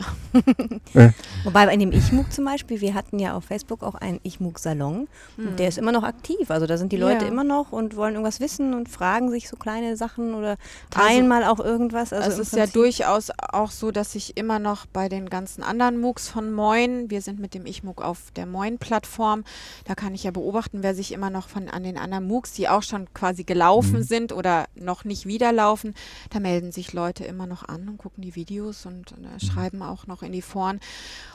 äh. 0.94 1.10
Wobei 1.44 1.64
bei 1.64 1.76
dem 1.76 1.90
Ich-MOOC 1.90 2.30
zum 2.30 2.44
Beispiel, 2.44 2.82
wir 2.82 2.92
hatten 2.92 3.18
ja 3.18 3.34
auf 3.34 3.44
Facebook 3.44 3.82
auch 3.82 3.94
einen 3.94 4.20
Ich-MOOC-Salon 4.24 5.08
mhm. 5.38 5.48
und 5.48 5.58
der 5.58 5.68
ist 5.68 5.78
immer 5.78 5.92
noch 5.92 6.02
aktiv. 6.02 6.50
Also 6.50 6.66
da 6.66 6.76
sind 6.76 6.92
die 6.92 6.98
Leute 6.98 7.24
ja. 7.24 7.30
immer 7.30 7.44
noch 7.44 7.72
und 7.72 7.96
wollen 7.96 8.12
irgendwas 8.12 8.38
wissen 8.40 8.74
und 8.74 8.90
fragen 8.90 9.30
sich 9.30 9.48
so 9.48 9.56
kleine 9.56 9.96
Sachen 9.96 10.34
oder 10.34 10.56
teilen 10.90 11.30
also, 11.32 11.44
mal 11.44 11.44
auch 11.44 11.60
irgendwas. 11.60 12.12
Also 12.12 12.42
es 12.42 12.52
ist 12.52 12.56
ja 12.56 12.66
durchaus 12.66 13.30
auch 13.52 13.70
so, 13.70 13.90
dass 13.90 14.14
ich 14.14 14.36
immer 14.36 14.58
noch 14.58 14.84
bei 14.84 15.08
den 15.08 15.30
ganzen 15.30 15.62
anderen 15.62 15.98
MOOCs 15.98 16.28
von 16.28 16.52
Moin, 16.52 17.08
wir 17.08 17.22
sind 17.22 17.40
mit 17.40 17.54
dem 17.54 17.64
Ich-MOOC 17.64 18.02
auf 18.02 18.32
der 18.36 18.44
Moin-Plattform, 18.44 19.44
da 19.86 19.94
kann 19.94 20.14
ich 20.14 20.24
ja 20.24 20.30
beobachten, 20.30 20.82
wer 20.82 20.94
sich 20.94 21.12
immer 21.12 21.30
noch 21.30 21.48
von 21.48 21.70
an 21.70 21.84
den 21.84 21.96
anderen 21.96 22.26
MOOCs, 22.26 22.52
die 22.52 22.68
auch 22.68 22.82
schon 22.82 23.12
quasi 23.14 23.44
gelaufen 23.44 24.00
mhm. 24.00 24.04
sind 24.04 24.32
oder 24.32 24.66
noch 24.74 25.04
nicht 25.04 25.24
wieder 25.24 25.52
laufen, 25.52 25.94
da 26.28 26.38
melden 26.38 26.70
sich 26.70 26.92
Leute 26.92 27.24
immer 27.24 27.46
noch 27.46 27.66
an 27.66 27.88
und 27.88 27.96
gucken 27.96 28.22
die 28.22 28.25
Videos 28.34 28.86
und 28.86 29.12
äh, 29.12 29.14
mhm. 29.14 29.40
schreiben 29.40 29.82
auch 29.82 30.06
noch 30.06 30.22
in 30.22 30.32
die 30.32 30.42
Foren. 30.42 30.80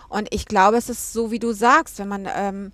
Und 0.10 0.28
ich 0.34 0.46
glaube, 0.46 0.78
es 0.78 0.90
ist 0.90 1.14
so, 1.14 1.32
wie 1.32 1.40
du 1.40 1.54
sagst, 1.54 2.00
wenn 2.00 2.08
man 2.08 2.28
ähm, 2.36 2.72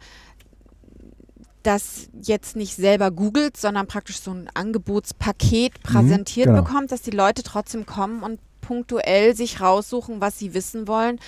das 1.63 2.07
jetzt 2.21 2.55
nicht 2.55 2.75
selber 2.75 3.11
googelt, 3.11 3.57
sondern 3.57 3.87
praktisch 3.87 4.19
so 4.19 4.31
ein 4.31 4.49
Angebotspaket 4.53 5.73
mhm, 5.73 5.83
präsentiert 5.83 6.47
mhm, 6.47 6.53
genau. 6.53 6.63
bekommt, 6.63 6.91
dass 6.91 7.01
die 7.01 7.11
Leute 7.11 7.43
trotzdem 7.43 7.85
kommen 7.85 8.23
und 8.23 8.39
punktuell 8.61 9.35
sich 9.35 9.61
raussuchen, 9.61 10.19
was 10.19 10.39
sie 10.39 10.53
wissen 10.53 10.87
wollen. 10.87 11.19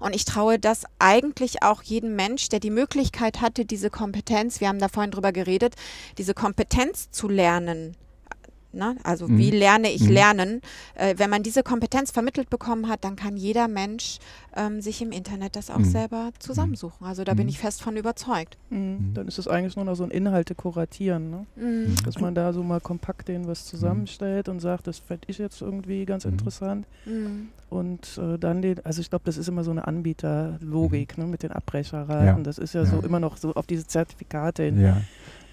Und 0.00 0.14
ich 0.14 0.24
traue 0.24 0.58
das 0.58 0.82
eigentlich 0.98 1.62
auch 1.62 1.82
jedem 1.82 2.16
Mensch, 2.16 2.48
der 2.48 2.60
die 2.60 2.70
Möglichkeit 2.70 3.40
hatte, 3.40 3.64
diese 3.64 3.90
Kompetenz, 3.90 4.60
wir 4.60 4.68
haben 4.68 4.80
da 4.80 4.88
vorhin 4.88 5.12
drüber 5.12 5.32
geredet, 5.32 5.74
diese 6.16 6.34
Kompetenz 6.34 7.10
zu 7.10 7.28
lernen, 7.28 7.96
Ne? 8.70 8.96
Also 9.02 9.26
Mhm. 9.28 9.38
wie 9.38 9.50
lerne 9.50 9.90
ich 9.90 10.02
Mhm. 10.02 10.10
lernen? 10.12 10.60
Äh, 10.94 11.14
wenn 11.16 11.30
man 11.30 11.42
diese 11.42 11.62
Kompetenz 11.62 12.10
vermittelt 12.10 12.50
bekommen 12.50 12.86
hat, 12.88 13.02
dann 13.02 13.16
kann 13.16 13.36
jeder 13.38 13.66
Mensch 13.66 14.18
ähm, 14.54 14.82
sich 14.82 15.00
im 15.00 15.10
Internet 15.10 15.56
das 15.56 15.70
auch 15.70 15.78
Mhm. 15.78 15.84
selber 15.84 16.30
zusammensuchen. 16.38 17.06
Also 17.06 17.24
da 17.24 17.32
bin 17.32 17.44
Mhm. 17.44 17.48
ich 17.50 17.58
fest 17.58 17.80
von 17.82 17.96
überzeugt. 17.96 18.58
Mhm. 18.68 19.12
Dann 19.14 19.26
ist 19.26 19.38
es 19.38 19.48
eigentlich 19.48 19.76
nur 19.76 19.84
noch 19.86 19.94
so 19.94 20.04
ein 20.04 20.10
Inhalte 20.10 20.54
kuratieren, 20.54 21.30
ne? 21.30 21.46
Mhm. 21.56 21.96
dass 22.04 22.18
man 22.20 22.34
da 22.34 22.52
so 22.52 22.62
mal 22.62 22.80
kompakt 22.80 23.28
den 23.28 23.46
was 23.46 23.64
zusammenstellt 23.64 24.48
und 24.50 24.60
sagt, 24.60 24.86
das 24.86 24.98
fände 24.98 25.24
ich 25.28 25.38
jetzt 25.38 25.62
irgendwie 25.62 26.04
ganz 26.04 26.24
Mhm. 26.26 26.32
interessant. 26.32 26.86
Mhm. 27.06 27.48
Und 27.70 28.18
äh, 28.18 28.38
dann 28.38 28.60
den, 28.62 28.84
also 28.84 29.00
ich 29.00 29.08
glaube, 29.10 29.24
das 29.26 29.36
ist 29.38 29.48
immer 29.48 29.62
so 29.64 29.70
eine 29.70 29.86
Anbieterlogik 29.86 31.18
ne, 31.18 31.26
mit 31.26 31.42
den 31.42 31.52
Abbrecherraten. 31.52 32.26
Ja. 32.26 32.42
Das 32.42 32.58
ist 32.58 32.74
ja, 32.74 32.84
so 32.84 32.96
Ja. 32.96 33.02
immer 33.02 33.20
noch 33.20 33.36
so 33.36 33.54
auf 33.54 33.66
diese 33.66 33.86
Zertifikate 33.86 34.64
hin. 34.64 34.80
Ja, 34.80 35.00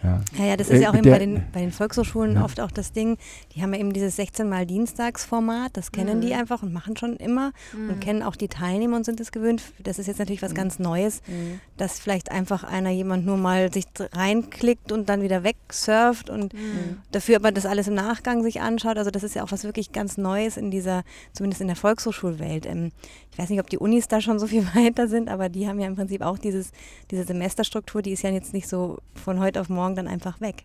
ja. 0.04 0.22
Ja, 0.38 0.46
ja, 0.46 0.58
das 0.58 0.70
Äh, 0.70 0.75
ist 0.75 0.82
ja 0.82 0.90
auch 0.92 0.96
eben 0.96 1.10
bei 1.10 1.20
den, 1.20 1.44
bei 1.52 1.62
den 1.62 1.72
Volkshochschulen 1.72 2.36
Ja. 2.36 2.46
oft 2.46 2.60
auch 2.60 2.72
das 2.72 2.92
Ding, 2.92 3.18
die 3.56 3.62
haben 3.62 3.74
ja 3.74 3.80
eben 3.80 3.92
dieses 3.94 4.16
16 4.18 4.48
mal 4.48 4.66
Dienstagsformat, 4.66 5.75
das 5.78 5.92
kennen 5.92 6.22
die 6.22 6.28
Mhm. 6.34 6.40
einfach 6.40 6.62
und 6.64 6.74
machen 6.74 6.96
schon 6.98 7.16
immer 7.18 7.52
Mhm. 7.74 7.90
und 7.90 8.00
kennen 8.02 8.22
auch 8.24 8.36
die 8.36 8.48
Teilnehmer 8.48 8.98
und 8.98 9.04
sind 9.06 9.20
es 9.20 9.32
gewöhnt. 9.32 9.62
Das 9.80 9.98
ist 10.00 10.08
jetzt 10.08 10.20
natürlich 10.20 10.42
was 10.42 10.52
Mhm. 10.52 10.56
ganz 10.56 10.80
Neues, 10.80 11.22
Mhm. 11.28 11.60
dass 11.78 12.00
vielleicht 12.00 12.32
einfach 12.32 12.64
einer 12.64 12.90
jemand 12.92 13.25
nur 13.25 13.38
mal 13.38 13.72
sich 13.74 13.86
reinklickt 14.14 14.92
und 14.92 15.10
dann 15.10 15.22
wieder 15.22 15.44
wegsurft 15.44 16.30
und 16.30 16.54
Mhm. 16.54 16.98
dafür 17.12 17.38
aber 17.38 17.52
das 17.52 17.66
alles 17.66 17.88
im 17.88 17.96
Nachgang 17.96 18.44
sich 18.44 18.62
anschaut. 18.62 18.98
Also 18.98 19.12
das 19.12 19.24
ist 19.24 19.36
ja 19.36 19.44
auch 19.44 19.52
was 19.52 19.64
wirklich 19.64 19.92
ganz 19.92 20.18
Neues 20.18 20.58
in 20.58 20.72
dieser, 20.72 21.04
zumindest 21.34 21.62
in 21.62 21.68
der 21.68 21.75
Volkshochschulwelt. 21.75 22.66
Ähm, 22.66 22.92
ich 23.32 23.38
weiß 23.38 23.50
nicht, 23.50 23.60
ob 23.60 23.70
die 23.70 23.78
Unis 23.78 24.08
da 24.08 24.22
schon 24.22 24.40
so 24.40 24.48
viel 24.48 24.66
weiter 24.75 25.08
sind, 25.08 25.30
aber 25.30 25.50
die 25.50 25.68
haben 25.68 25.80
ja 25.80 25.88
im 25.88 25.96
Prinzip 25.96 26.22
auch 26.22 26.38
dieses, 26.38 26.72
diese 27.12 27.24
Semesterstruktur, 27.25 28.02
die 28.02 28.12
ist 28.12 28.22
ja 28.24 28.30
jetzt 28.30 28.54
nicht 28.54 28.68
so 28.68 28.98
von 29.14 29.40
heute 29.40 29.62
auf 29.62 29.70
morgen 29.70 29.85
dann 29.94 30.08
einfach 30.08 30.42
weg. 30.42 30.63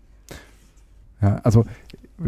Ja, 1.21 1.37
also 1.43 1.67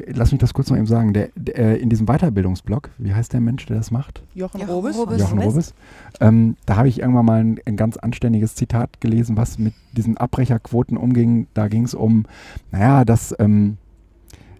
lass 0.06 0.32
mich 0.32 0.40
das 0.40 0.54
kurz 0.54 0.70
noch 0.70 0.76
eben 0.76 0.86
sagen. 0.86 1.12
Der, 1.12 1.28
der, 1.34 1.56
äh, 1.56 1.76
in 1.76 1.90
diesem 1.90 2.06
Weiterbildungsblog, 2.06 2.90
wie 2.98 3.14
heißt 3.14 3.32
der 3.32 3.40
Mensch, 3.40 3.66
der 3.66 3.76
das 3.76 3.90
macht? 3.90 4.22
Jochen, 4.34 4.60
Jochen 4.60 4.70
Robes. 4.72 4.96
Robes. 4.96 5.20
Jochen. 5.20 5.38
Robes. 5.38 5.74
Ähm, 6.20 6.56
da 6.66 6.76
habe 6.76 6.88
ich 6.88 7.00
irgendwann 7.00 7.26
mal 7.26 7.40
ein, 7.40 7.60
ein 7.66 7.76
ganz 7.76 7.96
anständiges 7.96 8.54
Zitat 8.54 9.00
gelesen, 9.00 9.36
was 9.36 9.58
mit 9.58 9.74
diesen 9.92 10.16
Abbrecherquoten 10.16 10.96
umging. 10.96 11.46
Da 11.54 11.68
ging 11.68 11.84
es 11.84 11.94
um, 11.94 12.24
naja, 12.70 13.04
dass 13.04 13.34
ähm, 13.38 13.78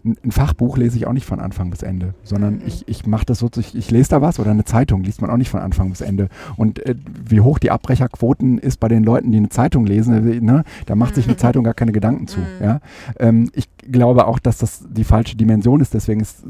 ein 0.05 0.33
Fachbuch 0.33 0.77
lese 0.77 0.97
ich 0.97 1.07
auch 1.07 1.13
nicht 1.13 1.27
von 1.27 1.39
Anfang 1.39 1.71
bis 1.71 1.83
Ende, 1.83 2.15
sondern 2.25 2.55
Mhm. 2.55 2.63
ich, 2.67 2.89
ich 2.89 3.07
mache 3.07 3.25
das 3.25 3.39
so, 3.39 3.49
ich, 3.57 3.77
ich 3.77 3.91
lese 3.91 4.11
da 4.11 4.21
was 4.23 4.41
oder 4.41 4.51
eine 4.51 4.65
Zeitung 4.65 5.05
liest 5.05 5.21
man 5.23 5.31
auch 5.31 5.37
nicht 5.37 5.51
von 5.51 5.61
Anfang 5.61 5.91
bis 5.91 6.01
Ende. 6.01 6.29
Und 6.57 6.85
äh, 6.85 6.97
wie 7.25 7.41
hoch 7.41 7.59
die 7.61 7.71
Abbrecherquoten 7.71 8.59
ist 8.59 8.81
bei 8.81 8.89
den 8.89 9.05
Leuten, 9.05 9.31
die 9.31 9.39
eine 9.39 9.49
Zeitung 9.49 9.87
lesen, 9.87 10.33
äh, 10.33 10.41
ne, 10.41 10.65
da 10.87 10.97
macht 10.97 11.15
sich 11.15 11.27
eine 11.27 11.35
Mhm. 11.35 11.39
Zeitung 11.39 11.65
gar 11.65 11.75
keine 11.75 11.93
Gedanken 11.93 12.27
zu. 12.27 12.41
Mhm. 12.41 12.47
Ja? 12.61 12.81
Ähm, 13.19 13.51
ich 13.55 13.69
glaube 13.91 14.27
auch, 14.27 14.39
dass 14.41 14.59
das 14.59 14.85
die 14.91 15.05
falsche 15.05 15.37
Dimension 15.37 15.81
ist. 15.81 15.95
Deswegen 15.95 16.21
ist 16.21 16.43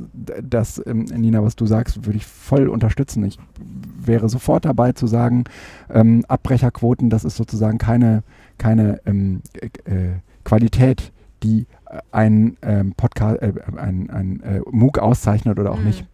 das, 0.43 0.81
ähm, 0.87 1.05
Nina, 1.05 1.43
was 1.43 1.55
du 1.57 1.67
sagst, 1.67 2.07
würde 2.07 2.17
ich 2.17 2.27
voll 2.27 2.69
unterstützen. 2.69 3.23
Ich 3.25 3.39
wäre 4.05 4.29
sofort 4.29 4.65
dabei 4.65 4.93
zu 4.93 5.07
sagen, 5.07 5.45
ähm, 5.93 6.25
Abbrecherquoten, 6.29 7.11
das 7.11 7.25
ist 7.25 7.37
sozusagen 7.37 7.79
keine, 7.79 8.23
keine 8.59 9.01
ähm, 9.07 9.43
äh, 9.61 9.67
äh, 9.91 10.11
Qualität, 10.45 11.13
die 11.43 11.67
ein 12.11 12.57
ähm, 12.63 12.93
Podcast, 12.97 13.43
äh, 13.43 13.53
ein, 13.77 14.11
ein 14.11 14.41
äh, 14.43 14.61
MOOC 14.71 14.99
auszeichnet 14.99 15.59
oder 15.59 15.73
auch 15.73 15.79
Mhm. 15.79 15.87
nicht. 15.87 16.05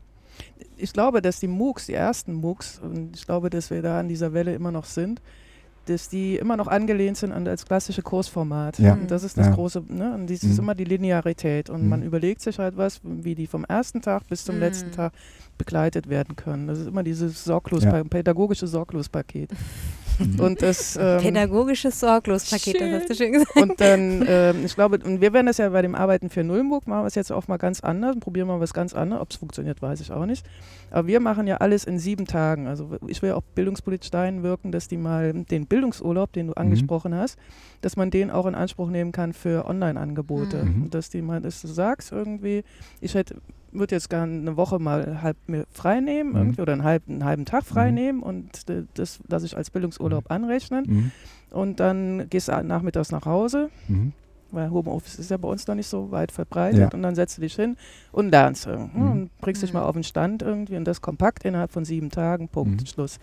Ich 0.77 0.93
glaube, 0.93 1.21
dass 1.23 1.41
die 1.41 1.49
MOOCs, 1.49 1.87
die 1.87 1.95
ersten 1.95 2.35
MOOCs, 2.35 2.79
und 2.81 3.17
ich 3.17 3.27
glaube, 3.27 3.51
dass 3.51 3.71
wir 3.71 3.83
da 3.83 3.99
an 4.01 4.09
dieser 4.09 4.33
Welle 4.33 4.55
immer 4.55 4.71
noch 4.71 4.85
sind, 4.85 5.21
dass 5.87 6.09
die 6.09 6.37
immer 6.37 6.57
noch 6.57 6.69
angelehnt 6.69 7.17
sind 7.17 7.33
an 7.33 7.45
das 7.47 7.65
klassische 7.65 8.03
Kursformat. 8.03 8.79
Ja. 8.79 8.93
Und 8.93 9.11
das 9.11 9.23
ist 9.25 9.39
das 9.39 9.47
Ja. 9.47 9.55
große, 9.55 9.83
ne? 9.89 10.15
Und 10.15 10.27
dies 10.27 10.43
Mhm. 10.43 10.51
ist 10.51 10.59
immer 10.59 10.75
die 10.75 10.85
Linearität. 10.85 11.71
Und 11.71 11.85
Mhm. 11.85 11.89
man 11.89 12.03
überlegt 12.03 12.43
sich 12.43 12.59
halt 12.59 12.77
was, 12.77 13.01
wie 13.03 13.35
die 13.35 13.47
vom 13.47 13.65
ersten 13.65 14.03
Tag 14.03 14.29
bis 14.29 14.45
zum 14.45 14.57
Mhm. 14.57 14.61
letzten 14.61 14.91
Tag 14.93 15.13
begleitet 15.57 16.09
werden 16.11 16.37
können. 16.37 16.67
Das 16.69 16.79
ist 16.79 16.87
immer 16.89 17.03
dieses 17.03 17.43
sorglos, 17.43 17.85
Ja. 17.85 18.05
pädagogische 18.05 18.67
Sorglospaket. 18.67 19.51
Mhm. 20.19 20.41
Und 20.45 20.63
das 20.63 20.97
ähm, 21.01 21.21
Pädagogisches 21.21 22.01
Sorglospaket, 22.01 22.81
das 22.81 22.93
hast 22.93 23.11
du 23.11 23.15
schön 23.15 23.33
gesagt. 23.33 23.57
Und 23.57 23.81
dann, 23.81 24.25
ähm, 24.27 24.65
ich 24.65 24.75
glaube, 24.75 24.99
und 25.05 25.21
wir 25.21 25.33
werden 25.33 25.47
das 25.47 25.59
ja 25.59 25.69
bei 25.69 25.83
dem 25.83 25.95
Arbeiten 25.95 26.31
für 26.31 26.45
Nullburg, 26.45 26.87
machen 26.87 27.03
wir 27.03 27.07
es 27.07 27.15
jetzt 27.15 27.33
auch 27.33 27.49
mal 27.49 27.57
ganz 27.57 27.81
anders, 27.81 28.17
probieren 28.19 28.49
mal 28.49 28.61
was 28.61 28.75
ganz 28.75 28.95
anderes. 28.95 29.23
Ob 29.23 29.31
es 29.31 29.37
funktioniert, 29.37 29.81
weiß 29.83 30.01
ich 30.01 30.13
auch 30.13 30.27
nicht. 30.27 30.45
Aber 30.91 31.07
wir 31.07 31.21
machen 31.21 31.47
ja 31.47 31.59
alles 31.59 31.85
in 31.85 31.99
sieben 31.99 32.27
Tagen. 32.27 32.67
Also 32.67 32.97
ich 33.07 33.23
will 33.23 33.33
auch 33.33 33.43
bildungspolitisch 33.55 34.11
dahin 34.11 34.43
wirken, 34.43 34.73
dass 34.73 34.89
die 34.89 34.97
mal 34.97 35.33
den 35.33 35.67
Bildungsurlaub, 35.67 36.33
den 36.33 36.49
du 36.49 36.53
angesprochen 36.55 37.15
hast, 37.15 37.39
dass 37.81 37.97
man 37.97 38.11
den 38.11 38.31
auch 38.31 38.47
in 38.47 38.55
Anspruch 38.55 38.89
nehmen 38.89 39.13
kann 39.13 39.33
für 39.33 39.67
Online-Angebote. 39.67 40.65
Mhm. 40.65 40.83
Und 40.85 40.95
dass 40.95 41.11
die 41.11 41.23
mal, 41.23 41.41
dass 41.41 41.61
du 41.61 41.69
sagst 41.69 42.13
irgendwie, 42.13 42.65
ich 43.01 43.15
hätte 43.15 43.37
würde 43.73 43.95
jetzt 43.95 44.11
gerne 44.11 44.33
eine 44.33 44.57
Woche 44.57 44.79
mal 44.79 45.23
halb 45.23 45.37
mir 45.47 45.67
frei 45.73 46.01
nehmen 46.01 46.31
Mhm. 46.31 46.37
irgendwie, 46.37 46.63
oder 46.63 46.73
einen 46.73 46.85
halben, 46.85 47.13
einen 47.15 47.25
halben 47.25 47.45
Tag 47.45 47.65
frei 47.65 47.89
Mhm. 47.91 47.95
nehmen 47.95 48.23
und 48.23 48.69
äh, 48.71 48.85
das 48.95 49.21
lasse 49.29 49.47
ich 49.47 49.57
als 49.57 49.71
Bildungsurlaub 49.71 50.31
anrechnen. 50.31 50.85
Mhm. 50.89 51.11
Und 51.51 51.81
dann 51.81 52.29
gehst 52.31 52.49
du 52.49 52.63
nachmittags 52.63 53.11
nach 53.11 53.25
Hause, 53.27 53.71
Mhm. 53.89 54.13
weil 54.51 54.71
Homeoffice 54.71 55.19
ist 55.19 55.31
ja 55.31 55.37
bei 55.37 55.49
uns 55.49 55.67
noch 55.67 55.75
nicht 55.75 55.87
so 55.89 56.11
weit 56.11 56.33
verbreitet. 56.33 56.79
Ja. 56.81 56.89
Und 56.93 57.03
dann 57.03 57.15
setzt 57.15 57.37
du 57.39 57.43
dich 57.43 57.55
hin 57.55 57.77
und 58.13 58.31
lernst 58.31 58.67
irgendwie. 58.67 58.99
Mhm. 58.99 59.11
Und 59.11 59.31
bringst 59.41 59.63
dich 59.63 59.73
Mhm. 59.73 59.81
mal 59.81 59.85
auf 59.87 59.95
den 59.95 60.05
Stand 60.05 60.43
irgendwie 60.43 60.77
und 60.77 60.85
das 60.85 61.01
kompakt 61.01 61.45
innerhalb 61.45 61.71
von 61.73 61.85
sieben 61.85 62.11
Tagen, 62.11 62.49
Punkt, 62.49 62.81
Mhm. 62.83 62.87
Schluss. 62.87 63.19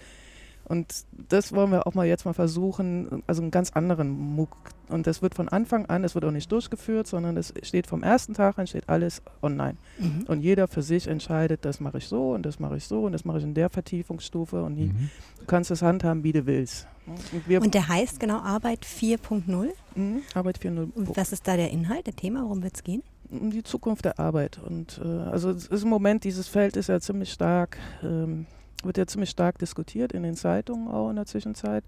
Und 0.68 1.06
das 1.30 1.54
wollen 1.54 1.72
wir 1.72 1.88
auch 1.88 1.94
mal 1.94 2.06
jetzt 2.06 2.26
mal 2.26 2.34
versuchen, 2.34 3.24
also 3.28 3.42
einen 3.42 3.52
ganz 3.52 3.72
anderen 3.72 4.10
MOOC. 4.10 4.50
Und 4.90 5.08
das 5.08 5.22
wird 5.22 5.36
von 5.36 5.48
Anfang 5.50 5.86
an, 5.88 6.04
es 6.04 6.16
wird 6.16 6.26
auch 6.26 6.32
nicht 6.32 6.52
durchgeführt, 6.52 7.08
sondern 7.08 7.38
es 7.38 7.54
steht 7.64 7.88
vom 7.88 8.04
ersten 8.04 8.34
Tag 8.34 8.58
an, 8.60 8.68
steht 8.68 8.90
alles 8.90 9.22
online. 9.42 9.78
Mhm. 10.00 10.26
Und 10.28 10.42
jeder 10.42 10.68
für 10.68 10.82
sich 10.82 11.08
entscheidet, 11.08 11.66
das 11.66 11.80
mache 11.80 12.00
ich 12.00 12.08
so 12.08 12.34
und 12.34 12.44
das 12.46 12.60
mache 12.60 12.78
ich 12.78 12.86
so 12.86 13.06
und 13.06 13.12
das 13.14 13.26
mache 13.26 13.38
ich 13.40 13.44
in 13.44 13.54
der 13.54 13.70
Vertiefungsstufe 13.70 14.64
und 14.64 14.78
Mhm. 14.78 15.10
du 15.40 15.46
kannst 15.46 15.72
es 15.72 15.82
handhaben, 15.82 16.24
wie 16.24 16.34
du 16.34 16.46
willst. 16.46 16.88
Und 17.08 17.62
Und 17.62 17.74
der 17.74 17.88
heißt 17.88 18.20
genau 18.20 18.40
Arbeit 18.40 18.86
4.0. 18.86 19.70
Mhm, 19.96 20.22
Arbeit 20.34 20.60
4.0. 20.60 20.92
Und 20.96 21.16
was 21.18 21.32
ist 21.32 21.48
da 21.48 21.56
der 21.56 21.70
Inhalt, 21.72 22.08
der 22.08 22.16
Thema? 22.16 22.44
Worum 22.44 22.64
wird 22.64 22.76
es 22.76 22.84
gehen? 22.84 23.04
um 23.32 23.50
die 23.50 23.64
Zukunft 23.64 24.06
der 24.06 24.20
Arbeit. 24.20 24.60
Und 24.64 25.02
äh, 25.04 25.08
also 25.08 25.50
es 25.50 25.66
ist 25.66 25.82
im 25.84 25.90
Moment, 25.90 26.24
dieses 26.24 26.48
Feld 26.48 26.78
ist 26.78 26.88
ja 26.90 27.00
ziemlich 27.00 27.32
stark, 27.32 27.78
ähm, 28.04 28.46
wird 28.86 28.98
ja 28.98 29.08
ziemlich 29.08 29.30
stark 29.30 29.58
diskutiert 29.60 30.12
in 30.14 30.24
den 30.24 30.36
Zeitungen 30.36 30.88
auch 30.88 31.10
in 31.10 31.16
der 31.16 31.26
Zwischenzeit. 31.26 31.84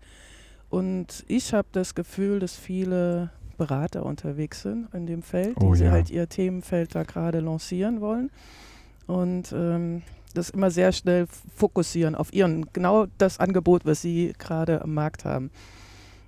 Und 0.69 1.23
ich 1.27 1.53
habe 1.53 1.67
das 1.71 1.95
Gefühl, 1.95 2.39
dass 2.39 2.55
viele 2.55 3.29
Berater 3.57 4.05
unterwegs 4.05 4.61
sind 4.61 4.93
in 4.93 5.07
dem 5.07 5.21
Feld, 5.21 5.55
Oh 5.61 5.73
die 5.73 5.83
ja. 5.83 5.91
halt 5.91 6.09
ihr 6.09 6.27
Themenfeld 6.29 6.93
da 6.93 7.03
gerade 7.03 7.39
lancieren 7.39 8.01
wollen. 8.01 8.29
Und 9.07 9.51
ähm, 9.53 10.03
das 10.33 10.49
immer 10.49 10.69
sehr 10.69 10.91
schnell 10.91 11.25
fokussieren 11.55 12.13
auf 12.15 12.33
ihren, 12.33 12.65
genau 12.73 13.07
das 13.17 13.39
Angebot, 13.39 13.85
was 13.85 14.01
sie 14.01 14.33
gerade 14.37 14.81
am 14.81 14.93
Markt 14.93 15.25
haben. 15.25 15.49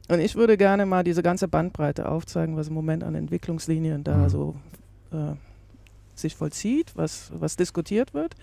Und 0.08 0.22
ich 0.22 0.36
würde 0.36 0.58
gerne 0.58 0.86
mal 0.88 1.04
diese 1.04 1.22
ganze 1.22 1.48
Bandbreite 1.48 2.10
aufzeigen, 2.10 2.56
was 2.56 2.70
im 2.70 2.74
Moment 2.74 3.04
an 3.04 3.14
Entwicklungslinien 3.14 4.04
da 4.04 4.18
Mhm. 4.18 4.30
so 4.30 4.56
äh, 5.12 5.34
sich 6.16 6.36
vollzieht, 6.36 6.94
was, 6.96 7.32
was 7.36 7.56
diskutiert 7.58 8.14
wird. 8.14 8.36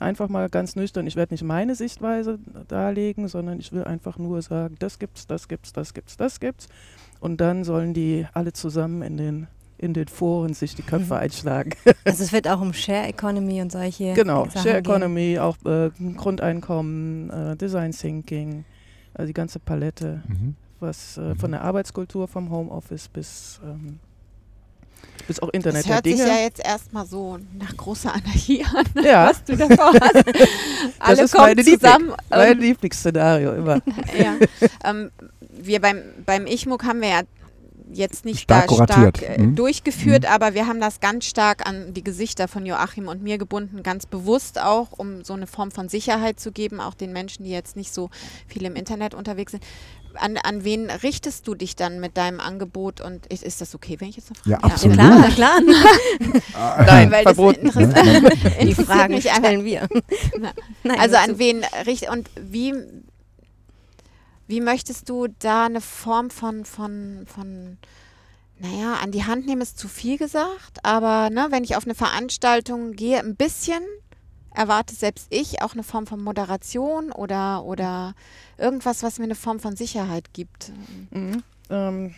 Einfach 0.00 0.28
mal 0.28 0.48
ganz 0.48 0.76
nüchtern, 0.76 1.06
ich 1.06 1.16
werde 1.16 1.34
nicht 1.34 1.42
meine 1.44 1.74
Sichtweise 1.74 2.38
darlegen, 2.68 3.28
sondern 3.28 3.60
ich 3.60 3.72
will 3.72 3.84
einfach 3.84 4.18
nur 4.18 4.40
sagen, 4.42 4.76
das 4.78 4.98
gibt's, 4.98 5.26
das 5.26 5.46
gibt's, 5.48 5.72
das 5.72 5.92
gibt's, 5.94 6.16
das 6.16 6.40
gibt's. 6.40 6.68
Und 7.20 7.40
dann 7.40 7.64
sollen 7.64 7.92
die 7.92 8.26
alle 8.32 8.52
zusammen 8.52 9.02
in 9.02 9.16
den, 9.18 9.46
in 9.78 9.92
den 9.94 10.08
Foren 10.08 10.54
sich 10.54 10.74
die 10.74 10.82
Köpfe 10.82 11.14
Mhm. 11.14 11.20
einschlagen. 11.20 11.70
Also 12.04 12.24
es 12.24 12.32
wird 12.32 12.48
auch 12.48 12.60
um 12.60 12.72
Share 12.72 13.08
Economy 13.08 13.60
und 13.60 13.70
solche 13.72 14.14
genau, 14.14 14.44
Sachen 14.46 14.62
Share 14.62 14.82
gehen. 14.82 14.92
Economy, 14.92 15.38
auch 15.38 15.56
äh, 15.66 15.90
Grundeinkommen, 16.16 17.30
äh, 17.30 17.56
Design 17.56 17.92
Thinking, 17.92 18.64
also 19.14 19.26
die 19.26 19.34
ganze 19.34 19.58
Palette, 19.58 20.22
Mhm. 20.28 20.54
was 20.80 21.18
äh, 21.18 21.20
Mhm. 21.20 21.36
von 21.36 21.50
der 21.52 21.62
Arbeitskultur 21.62 22.26
vom 22.26 22.50
Homeoffice 22.50 23.08
bis, 23.08 23.60
ähm, 23.64 23.98
bis 25.30 25.40
auch 25.40 25.48
Internet 25.50 25.78
Das 25.80 25.86
der 25.86 25.94
hört 25.94 26.04
sich 26.04 26.16
Dinge. 26.16 26.28
ja 26.28 26.40
jetzt 26.42 26.60
erstmal 26.64 27.06
so 27.06 27.38
nach 27.58 27.76
großer 27.76 28.12
Anarchie 28.12 28.64
an, 28.64 28.84
Ja. 29.04 29.30
was 29.30 29.44
du 29.44 29.56
davor 29.56 29.92
hast. 30.00 30.24
Alle 30.98 31.22
ist 31.22 31.32
kommen 31.32 31.46
meine 31.48 31.62
Liebling- 31.62 31.80
zusammen. 31.80 32.12
mein 32.28 32.52
ähm, 32.52 32.58
Lieblingsszenario 32.58 33.52
immer. 33.54 33.76
ja. 34.18 34.34
ähm, 34.84 35.10
wir 35.62 35.80
beim, 35.80 36.02
beim 36.26 36.46
Ich-MOOC 36.46 36.84
haben 36.84 37.00
wir 37.00 37.08
ja 37.08 37.20
jetzt 37.92 38.24
nicht 38.24 38.40
Stark 38.42 38.68
da 38.68 38.74
kuratiert. 38.74 39.18
stark 39.18 39.38
äh, 39.38 39.42
Mhm. 39.42 39.56
durchgeführt, 39.56 40.24
aber 40.24 40.54
wir 40.54 40.66
haben 40.68 40.80
das 40.80 41.00
ganz 41.00 41.24
stark 41.24 41.66
an 41.68 41.92
die 41.92 42.04
Gesichter 42.04 42.46
von 42.46 42.64
Joachim 42.64 43.08
und 43.08 43.20
mir 43.22 43.36
gebunden, 43.36 43.82
ganz 43.82 44.06
bewusst 44.06 44.60
auch, 44.60 44.88
um 44.96 45.24
so 45.24 45.32
eine 45.32 45.48
Form 45.48 45.72
von 45.72 45.88
Sicherheit 45.88 46.38
zu 46.38 46.52
geben, 46.52 46.80
auch 46.80 46.94
den 46.94 47.12
Menschen, 47.12 47.42
die 47.44 47.50
jetzt 47.50 47.74
nicht 47.76 47.92
so 47.92 48.08
viel 48.46 48.64
im 48.64 48.76
Internet 48.76 49.12
unterwegs 49.14 49.50
sind. 49.52 49.64
An, 50.14 50.36
an 50.36 50.64
wen 50.64 50.90
richtest 50.90 51.46
du 51.46 51.54
dich 51.54 51.76
dann 51.76 52.00
mit 52.00 52.16
deinem 52.16 52.40
Angebot 52.40 53.00
und 53.00 53.26
ist, 53.26 53.42
ist 53.42 53.60
das 53.60 53.74
okay, 53.74 53.96
wenn 54.00 54.08
ich 54.08 54.16
jetzt 54.16 54.30
noch 54.30 54.36
frage? 54.38 54.50
Ja, 54.50 54.58
Ja, 54.62 54.64
absolut. 54.74 54.96
klar, 54.96 55.18
na 55.20 55.30
klar. 55.34 55.60
Nein, 56.86 57.10
weil 57.10 57.24
das 57.24 57.34
verboten. 57.34 57.66
interess- 57.68 57.94
Die 57.94 58.68
interessiert 58.68 58.86
Fragen 58.86 59.14
mich 59.14 59.30
stellen 59.30 59.64
wir. 59.64 59.88
Nein, 60.84 60.98
Also 61.00 61.16
an 61.16 61.38
wen 61.38 61.64
richt 61.86 62.08
und 62.10 62.28
wie 62.40 62.74
wie 64.46 64.60
möchtest 64.60 65.08
du 65.08 65.28
da 65.38 65.66
eine 65.66 65.80
Form 65.80 66.30
von 66.30 66.64
von 66.64 67.24
von 67.32 67.78
naja, 68.58 68.94
an 69.02 69.10
die 69.12 69.24
Hand 69.24 69.46
nehmen 69.46 69.62
ist 69.62 69.78
zu 69.78 69.88
viel 69.88 70.18
gesagt, 70.18 70.80
aber 70.84 71.30
ne, 71.30 71.46
wenn 71.50 71.64
ich 71.64 71.76
auf 71.76 71.84
eine 71.84 71.94
Veranstaltung 71.94 72.92
gehe, 72.92 73.18
ein 73.18 73.34
bisschen 73.36 73.80
erwarte 74.54 74.94
selbst 74.94 75.26
ich 75.30 75.62
auch 75.62 75.74
eine 75.74 75.82
Form 75.82 76.06
von 76.06 76.22
Moderation 76.22 77.12
oder, 77.12 77.64
oder 77.64 78.14
irgendwas, 78.58 79.02
was 79.02 79.18
mir 79.18 79.24
eine 79.24 79.34
Form 79.34 79.60
von 79.60 79.76
Sicherheit 79.76 80.32
gibt. 80.32 80.72
Mhm. 81.10 81.42
Ähm, 81.70 82.14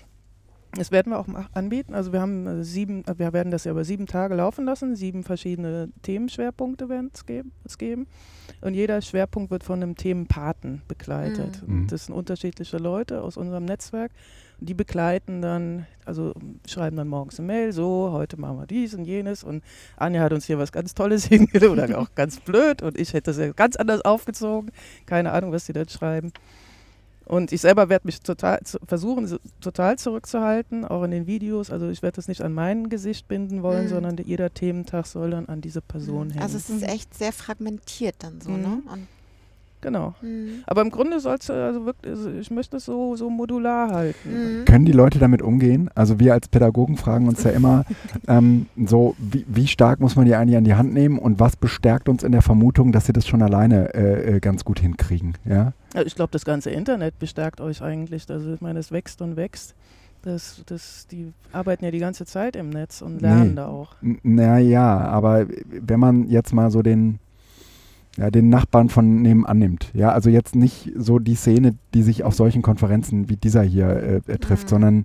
das 0.75 0.91
werden 0.91 1.12
wir 1.12 1.19
auch 1.19 1.27
anbieten. 1.53 1.95
Also 1.95 2.12
wir 2.12 2.21
haben 2.21 2.47
äh, 2.47 2.65
sieben, 2.65 3.05
äh, 3.05 3.19
wir 3.19 3.33
werden 3.33 3.51
das 3.51 3.65
ja 3.65 3.73
über 3.73 3.85
sieben 3.85 4.07
Tage 4.07 4.35
laufen 4.35 4.65
lassen. 4.65 4.97
Sieben 4.97 5.23
verschiedene 5.23 5.91
Themenschwerpunkte 6.03 6.89
werden 6.89 7.11
es 7.12 7.27
geben, 7.27 7.53
geben. 7.77 8.07
Und 8.62 8.75
jeder 8.75 9.03
Schwerpunkt 9.03 9.51
wird 9.51 9.65
von 9.65 9.83
einem 9.83 9.97
Themenpaten 9.97 10.83
begleitet. 10.89 11.62
Mhm. 11.67 11.89
Das 11.89 12.07
sind 12.07 12.15
unterschiedliche 12.15 12.79
Leute 12.79 13.23
aus 13.23 13.37
unserem 13.37 13.67
Netzwerk. 13.67 14.12
Die 14.64 14.75
begleiten 14.75 15.42
dann, 15.42 15.87
also 16.04 16.33
schreiben 16.66 16.97
dann 16.97 17.09
morgens 17.09 17.38
eine 17.38 17.47
Mail, 17.47 17.73
so, 17.73 18.11
heute 18.12 18.38
machen 18.38 18.59
wir 18.59 18.66
dies 18.66 18.95
und 18.95 19.04
jenes. 19.04 19.42
Und 19.42 19.62
Anja 19.97 20.23
hat 20.23 20.33
uns 20.33 20.47
hier 20.47 20.59
was 20.59 20.73
ganz 20.73 20.95
Tolles 20.95 21.25
hingelegt 21.26 21.71
oder 21.71 21.99
auch 21.99 22.14
ganz 22.14 22.40
blöd. 22.40 22.83
Und 22.83 22.99
ich 22.99 23.12
hätte 23.12 23.31
das 23.31 23.38
ja 23.38 23.52
ganz 23.52 23.76
anders 23.76 24.02
aufgezogen. 24.02 24.71
Keine 25.07 25.33
Ahnung, 25.33 25.52
was 25.52 25.66
die 25.66 25.73
dort 25.73 25.90
schreiben. 25.90 26.33
Und 27.25 27.52
ich 27.52 27.61
selber 27.61 27.88
werde 27.88 28.07
mich 28.07 28.21
total 28.21 28.61
versuchen, 28.87 29.38
total 29.61 29.99
zurückzuhalten, 29.99 30.85
auch 30.85 31.02
in 31.04 31.12
den 31.12 31.26
Videos. 31.26 31.71
Also 31.71 31.88
ich 31.88 32.02
werde 32.02 32.16
das 32.16 32.28
nicht 32.28 32.42
an 32.42 32.52
mein 32.52 32.88
Gesicht 32.88 33.28
binden 33.28 33.62
wollen, 33.62 33.85
mhm. 33.85 33.88
sondern 33.88 34.16
jeder 34.19 34.52
Thementag 34.52 35.07
soll 35.07 35.31
dann 35.31 35.47
an 35.47 35.61
diese 35.61 35.81
Person 35.81 36.28
mhm. 36.28 36.33
hängen. 36.33 36.42
Also 36.42 36.57
es 36.57 36.69
ist 36.69 36.83
echt 36.83 37.14
sehr 37.14 37.33
fragmentiert 37.33 38.16
dann 38.19 38.40
so, 38.40 38.50
ne? 38.50 38.57
mhm. 38.57 38.62
ne? 38.62 38.83
Und 38.92 39.09
Genau. 39.83 40.15
Mhm. 40.23 40.62
Aber 40.67 40.81
im 40.81 40.91
Grunde 40.91 41.21
sollst 41.21 41.49
du, 41.49 41.53
also 41.53 41.85
wirklich, 41.85 42.12
also 42.12 42.31
ich 42.31 42.51
möchte 42.51 42.79
es 42.79 42.85
so, 42.87 43.17
so 43.17 43.29
modular 43.29 43.91
halten. 43.91 44.61
Mhm. 44.61 44.65
Können 44.65 44.85
die 44.85 44.93
Leute 44.93 45.19
damit 45.19 45.43
umgehen? 45.43 45.91
Also 45.95 46.19
wir 46.19 46.33
als 46.33 46.49
Pädagogen 46.49 46.97
fragen 46.97 47.29
uns 47.29 47.43
ja 47.43 47.51
immer, 47.51 47.85
ähm, 48.29 48.67
so 48.87 49.15
wie, 49.19 49.45
wie, 49.49 49.67
stark 49.67 50.01
muss 50.01 50.17
man 50.17 50.25
die 50.25 50.35
eigentlich 50.35 50.57
an 50.57 50.65
die 50.65 50.75
Hand 50.75 50.95
nehmen 50.95 51.19
und 51.19 51.41
was 51.41 51.57
bestärkt 51.57 52.09
uns 52.09 52.23
in 52.23 52.33
der 52.33 52.43
Vermutung, 52.43 52.93
dass 52.93 53.07
sie 53.07 53.12
das 53.12 53.27
schon 53.27 53.43
alleine 53.43 53.93
äh, 53.95 54.37
äh 54.37 54.41
ganz 54.41 54.65
gut 54.65 54.79
hinkriegen? 54.79 55.35
Ja? 55.45 55.73
Also 55.95 56.07
ich 56.07 56.15
glaube, 56.15 56.31
das 56.31 56.45
ganze 56.45 56.71
Internet 56.71 57.19
bestärkt 57.19 57.61
euch 57.61 57.83
eigentlich. 57.83 58.31
Also 58.31 58.55
ich 58.55 58.61
meine, 58.61 58.79
es 58.79 58.93
wächst 58.93 59.21
und 59.21 59.37
wächst. 59.37 59.75
Das, 60.23 60.62
das, 60.67 61.09
die 61.11 61.33
arbeiten 61.51 61.85
ja 61.85 61.91
die 61.91 61.99
ganze 61.99 62.25
Zeit 62.25 62.55
im 62.55 62.71
Netz 62.71 63.03
und 63.03 63.21
lernen 63.21 63.51
nee. 63.51 63.57
da 63.57 63.67
auch. 63.67 63.97
Naja, 64.01 64.99
aber 64.99 65.47
wenn 65.69 65.99
man 65.99 66.29
jetzt 66.29 66.55
mal 66.55 66.71
so 66.71 66.83
den 66.83 67.19
ja, 68.19 68.31
den 68.31 68.50
Nachbarn 68.50 68.88
von 68.88 69.23
nebenan 69.23 69.59
nimmt. 69.59 69.90
Ja, 69.95 70.11
also 70.11 70.28
jetzt 70.28 70.54
nicht 70.54 70.92
so 70.97 71.19
die 71.19 71.35
Szene, 71.35 71.75
die 71.95 72.02
sich 72.02 72.25
auf 72.25 72.35
solchen 72.35 72.61
Konferenzen 72.61 73.28
wie 73.31 73.37
dieser 73.37 73.62
hier 73.62 73.88
äh, 73.88 74.33
äh 74.33 74.38
trifft, 74.38 74.64
mhm. 74.64 74.69
sondern 74.69 75.04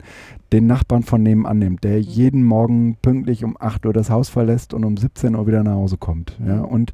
den 0.52 0.68
Nachbarn 0.68 1.04
von 1.04 1.24
nebenan 1.24 1.60
nimmt, 1.60 1.84
der 1.84 1.98
mhm. 1.98 2.04
jeden 2.04 2.44
Morgen 2.44 2.98
pünktlich 3.02 3.44
um 3.44 3.56
8 3.60 3.86
Uhr 3.86 3.94
das 3.94 4.10
Haus 4.10 4.30
verlässt 4.30 4.74
und 4.74 4.84
um 4.84 4.98
17 4.98 5.36
Uhr 5.36 5.48
wieder 5.48 5.64
nach 5.64 5.76
Hause 5.76 5.98
kommt. 5.98 6.38
Ja, 6.46 6.58
mhm. 6.58 6.66
und 6.66 6.94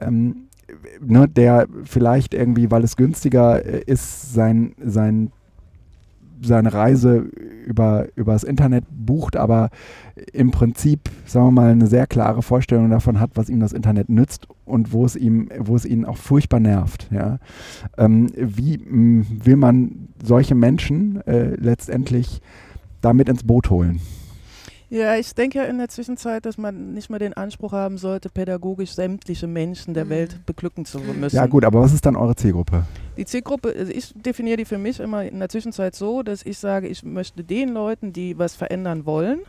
ähm, 0.00 0.36
ne, 1.00 1.28
der 1.28 1.66
vielleicht 1.84 2.32
irgendwie, 2.32 2.70
weil 2.70 2.84
es 2.84 2.96
günstiger 2.96 3.64
äh, 3.64 3.82
ist, 3.86 4.32
sein, 4.32 4.74
sein 4.82 5.32
seine 6.42 6.72
Reise 6.72 7.28
über, 7.66 8.08
das 8.16 8.44
Internet 8.44 8.84
bucht, 8.90 9.36
aber 9.36 9.70
im 10.32 10.50
Prinzip, 10.50 11.10
sagen 11.26 11.46
wir 11.46 11.50
mal, 11.52 11.70
eine 11.70 11.86
sehr 11.86 12.06
klare 12.06 12.42
Vorstellung 12.42 12.90
davon 12.90 13.20
hat, 13.20 13.30
was 13.34 13.48
ihm 13.48 13.60
das 13.60 13.72
Internet 13.72 14.08
nützt 14.08 14.46
und 14.64 14.92
wo 14.92 15.04
es 15.04 15.16
ihm, 15.16 15.48
wo 15.58 15.76
es 15.76 15.84
ihn 15.84 16.04
auch 16.04 16.16
furchtbar 16.16 16.60
nervt. 16.60 17.08
Ja? 17.10 17.38
Ähm, 17.96 18.28
wie 18.36 18.78
mh, 18.78 19.26
will 19.44 19.56
man 19.56 20.08
solche 20.22 20.54
Menschen 20.54 21.24
äh, 21.26 21.54
letztendlich 21.56 22.40
damit 23.00 23.28
ins 23.28 23.44
Boot 23.44 23.70
holen? 23.70 24.00
Ja, 24.90 25.14
ich 25.14 25.32
denke 25.36 25.58
ja 25.58 25.64
in 25.64 25.78
der 25.78 25.88
Zwischenzeit, 25.88 26.44
dass 26.44 26.58
man 26.58 26.94
nicht 26.94 27.10
mehr 27.10 27.20
den 27.20 27.32
Anspruch 27.32 27.72
haben 27.72 27.96
sollte, 27.96 28.28
pädagogisch 28.28 28.90
sämtliche 28.90 29.46
Menschen 29.46 29.94
der 29.94 30.04
mhm. 30.04 30.10
Welt 30.10 30.46
beglücken 30.46 30.84
zu 30.84 30.98
müssen. 30.98 31.36
Ja 31.36 31.46
gut, 31.46 31.64
aber 31.64 31.80
was 31.80 31.92
ist 31.92 32.04
dann 32.04 32.16
eure 32.16 32.34
Zielgruppe? 32.34 32.82
Die 33.16 33.24
Zielgruppe, 33.24 33.72
also 33.78 33.92
ich 33.92 34.12
definiere 34.14 34.56
die 34.56 34.64
für 34.64 34.78
mich 34.78 34.98
immer 34.98 35.24
in 35.24 35.38
der 35.38 35.48
Zwischenzeit 35.48 35.94
so, 35.94 36.24
dass 36.24 36.44
ich 36.44 36.58
sage, 36.58 36.88
ich 36.88 37.04
möchte 37.04 37.44
den 37.44 37.68
Leuten, 37.68 38.12
die 38.12 38.36
was 38.36 38.56
verändern 38.56 39.06
wollen, 39.06 39.40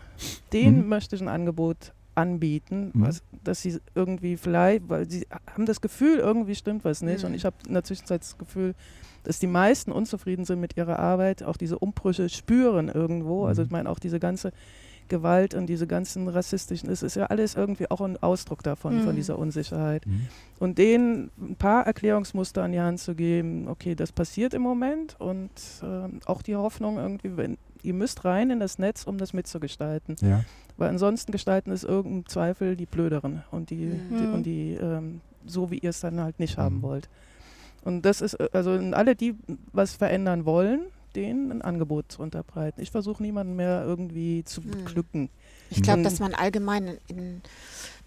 denen 0.54 0.84
mhm. 0.84 0.89
möchte 0.89 1.16
ich 1.16 1.22
ein 1.24 1.28
Angebot 1.28 1.92
anbieten, 2.13 2.92
mhm. 2.94 3.02
was, 3.02 3.24
dass 3.44 3.63
sie 3.63 3.80
irgendwie 3.96 4.38
vielleicht, 4.38 4.89
weil 4.89 5.10
sie 5.10 5.26
haben 5.52 5.66
das 5.66 5.82
Gefühl, 5.82 6.20
irgendwie 6.20 6.54
stimmt 6.54 6.86
was 6.86 7.02
nicht. 7.02 7.24
Mhm. 7.24 7.30
Und 7.30 7.36
ich 7.36 7.46
habe 7.46 7.56
in 7.68 7.74
der 7.74 7.84
Zwischenzeit 7.84 8.22
das 8.22 8.38
Gefühl, 8.38 8.76
dass 9.24 9.39
die 9.39 9.48
meisten 9.48 9.92
unzufrieden 9.92 10.46
sind 10.46 10.60
mit 10.60 10.78
ihrer 10.78 11.00
Arbeit, 11.00 11.42
auch 11.42 11.58
diese 11.58 11.80
Umbrüche 11.80 12.30
spüren 12.30 12.89
irgendwo. 12.89 13.46
Also 13.46 13.63
mhm. 13.63 13.66
ich 13.66 13.72
meine 13.72 13.89
auch 13.89 14.00
diese 14.00 14.20
ganze 14.20 14.52
Gewalt 15.08 15.54
und 15.54 15.68
diese 15.68 15.88
ganzen 15.88 16.28
rassistischen, 16.28 16.90
es 16.90 17.04
ist 17.04 17.16
ja 17.16 17.26
alles 17.26 17.56
irgendwie 17.56 17.90
auch 17.90 18.02
ein 18.02 18.22
Ausdruck 18.22 18.64
davon, 18.64 19.00
mhm. 19.00 19.04
von 19.04 19.16
dieser 19.16 19.38
Unsicherheit. 19.38 20.06
Mhm. 20.06 20.28
Und 20.60 20.78
denen 20.78 21.32
ein 21.40 21.56
paar 21.56 21.86
Erklärungsmuster 21.86 22.64
an 22.64 22.72
die 22.72 22.80
Hand 22.80 23.00
zu 23.00 23.16
geben, 23.16 23.68
okay, 23.68 23.96
das 23.96 24.12
passiert 24.12 24.54
im 24.54 24.62
Moment 24.62 25.16
und 25.20 25.52
äh, 25.82 26.10
auch 26.26 26.42
die 26.42 26.56
Hoffnung 26.56 26.98
irgendwie, 26.98 27.36
wenn, 27.36 27.58
ihr 27.84 27.94
müsst 27.94 28.26
rein 28.26 28.50
in 28.50 28.60
das 28.60 28.80
Netz, 28.80 29.04
um 29.04 29.18
das 29.18 29.34
mitzugestalten. 29.34 30.16
Ja. 30.22 30.44
Weil 30.78 30.90
ansonsten 30.90 31.32
gestalten 31.32 31.72
es 31.72 31.84
irgendein 31.84 32.26
Zweifel 32.28 32.76
die 32.76 32.86
Blöderen 32.86 33.44
und 33.52 33.70
die, 33.70 33.86
mhm. 33.86 34.18
die 34.18 34.26
und 34.26 34.44
die 34.44 34.74
ähm, 34.74 35.22
so, 35.46 35.72
wie 35.72 35.80
ihr 35.80 35.90
es 35.90 36.00
dann 36.00 36.20
halt 36.20 36.40
nicht 36.40 36.58
haben 36.58 36.78
mhm. 36.78 36.82
wollt. 36.84 37.10
Und 37.84 38.04
das 38.04 38.22
ist, 38.22 38.36
äh, 38.36 38.50
also 38.54 38.72
alle, 38.72 39.16
die 39.16 39.36
was 39.74 39.94
verändern 39.94 40.46
wollen, 40.46 40.82
denen 41.15 41.52
ein 41.52 41.62
Angebot 41.62 42.12
zu 42.12 42.21
unterbreiten. 42.21 42.82
Ich 42.82 42.91
versuche 42.91 43.21
niemanden 43.21 43.56
mehr 43.56 43.84
irgendwie 43.86 44.43
zu 44.43 44.62
hm. 44.62 44.71
beglücken. 44.71 45.30
Ich 45.69 45.82
glaube, 45.82 46.04
dass 46.04 46.19
man 46.19 46.34
allgemein 46.34 46.97
in 47.08 47.41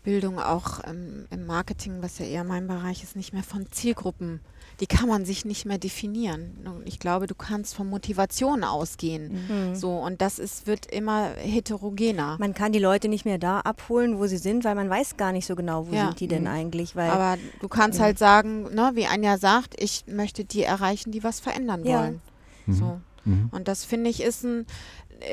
Bildung 0.04 0.38
auch 0.38 0.80
ähm, 0.86 1.26
im 1.30 1.46
Marketing, 1.46 1.96
was 2.00 2.18
ja 2.18 2.26
eher 2.26 2.44
mein 2.44 2.68
Bereich 2.68 3.02
ist, 3.02 3.16
nicht 3.16 3.32
mehr 3.32 3.42
von 3.42 3.66
Zielgruppen, 3.72 4.40
die 4.80 4.86
kann 4.86 5.08
man 5.08 5.24
sich 5.24 5.44
nicht 5.44 5.66
mehr 5.66 5.78
definieren. 5.78 6.82
Ich 6.84 6.98
glaube, 6.98 7.26
du 7.26 7.34
kannst 7.34 7.74
von 7.74 7.88
Motivation 7.88 8.64
ausgehen. 8.64 9.46
Mhm. 9.48 9.74
So, 9.74 9.96
und 9.96 10.20
das 10.20 10.38
ist, 10.38 10.66
wird 10.66 10.86
immer 10.86 11.30
heterogener. 11.36 12.36
Man 12.38 12.54
kann 12.54 12.72
die 12.72 12.80
Leute 12.80 13.08
nicht 13.08 13.24
mehr 13.24 13.38
da 13.38 13.60
abholen, 13.60 14.18
wo 14.18 14.26
sie 14.26 14.36
sind, 14.36 14.64
weil 14.64 14.74
man 14.74 14.90
weiß 14.90 15.16
gar 15.16 15.32
nicht 15.32 15.46
so 15.46 15.54
genau, 15.54 15.88
wo 15.88 15.94
ja. 15.94 16.06
sind 16.06 16.20
die 16.20 16.28
denn 16.28 16.42
mhm. 16.42 16.48
eigentlich. 16.48 16.96
Weil, 16.96 17.10
Aber 17.10 17.40
du 17.60 17.68
kannst 17.68 17.98
ja. 17.98 18.04
halt 18.04 18.18
sagen, 18.18 18.74
ne, 18.74 18.92
wie 18.94 19.06
Anja 19.06 19.38
sagt, 19.38 19.80
ich 19.80 20.04
möchte 20.06 20.44
die 20.44 20.64
erreichen, 20.64 21.12
die 21.12 21.22
was 21.22 21.40
verändern 21.40 21.84
ja. 21.84 22.00
wollen. 22.00 22.20
Mhm. 22.66 22.74
So. 22.74 23.00
Mhm. 23.24 23.48
Und 23.52 23.68
das 23.68 23.84
finde 23.84 24.10
ich 24.10 24.22
ist 24.22 24.44
ein, 24.44 24.66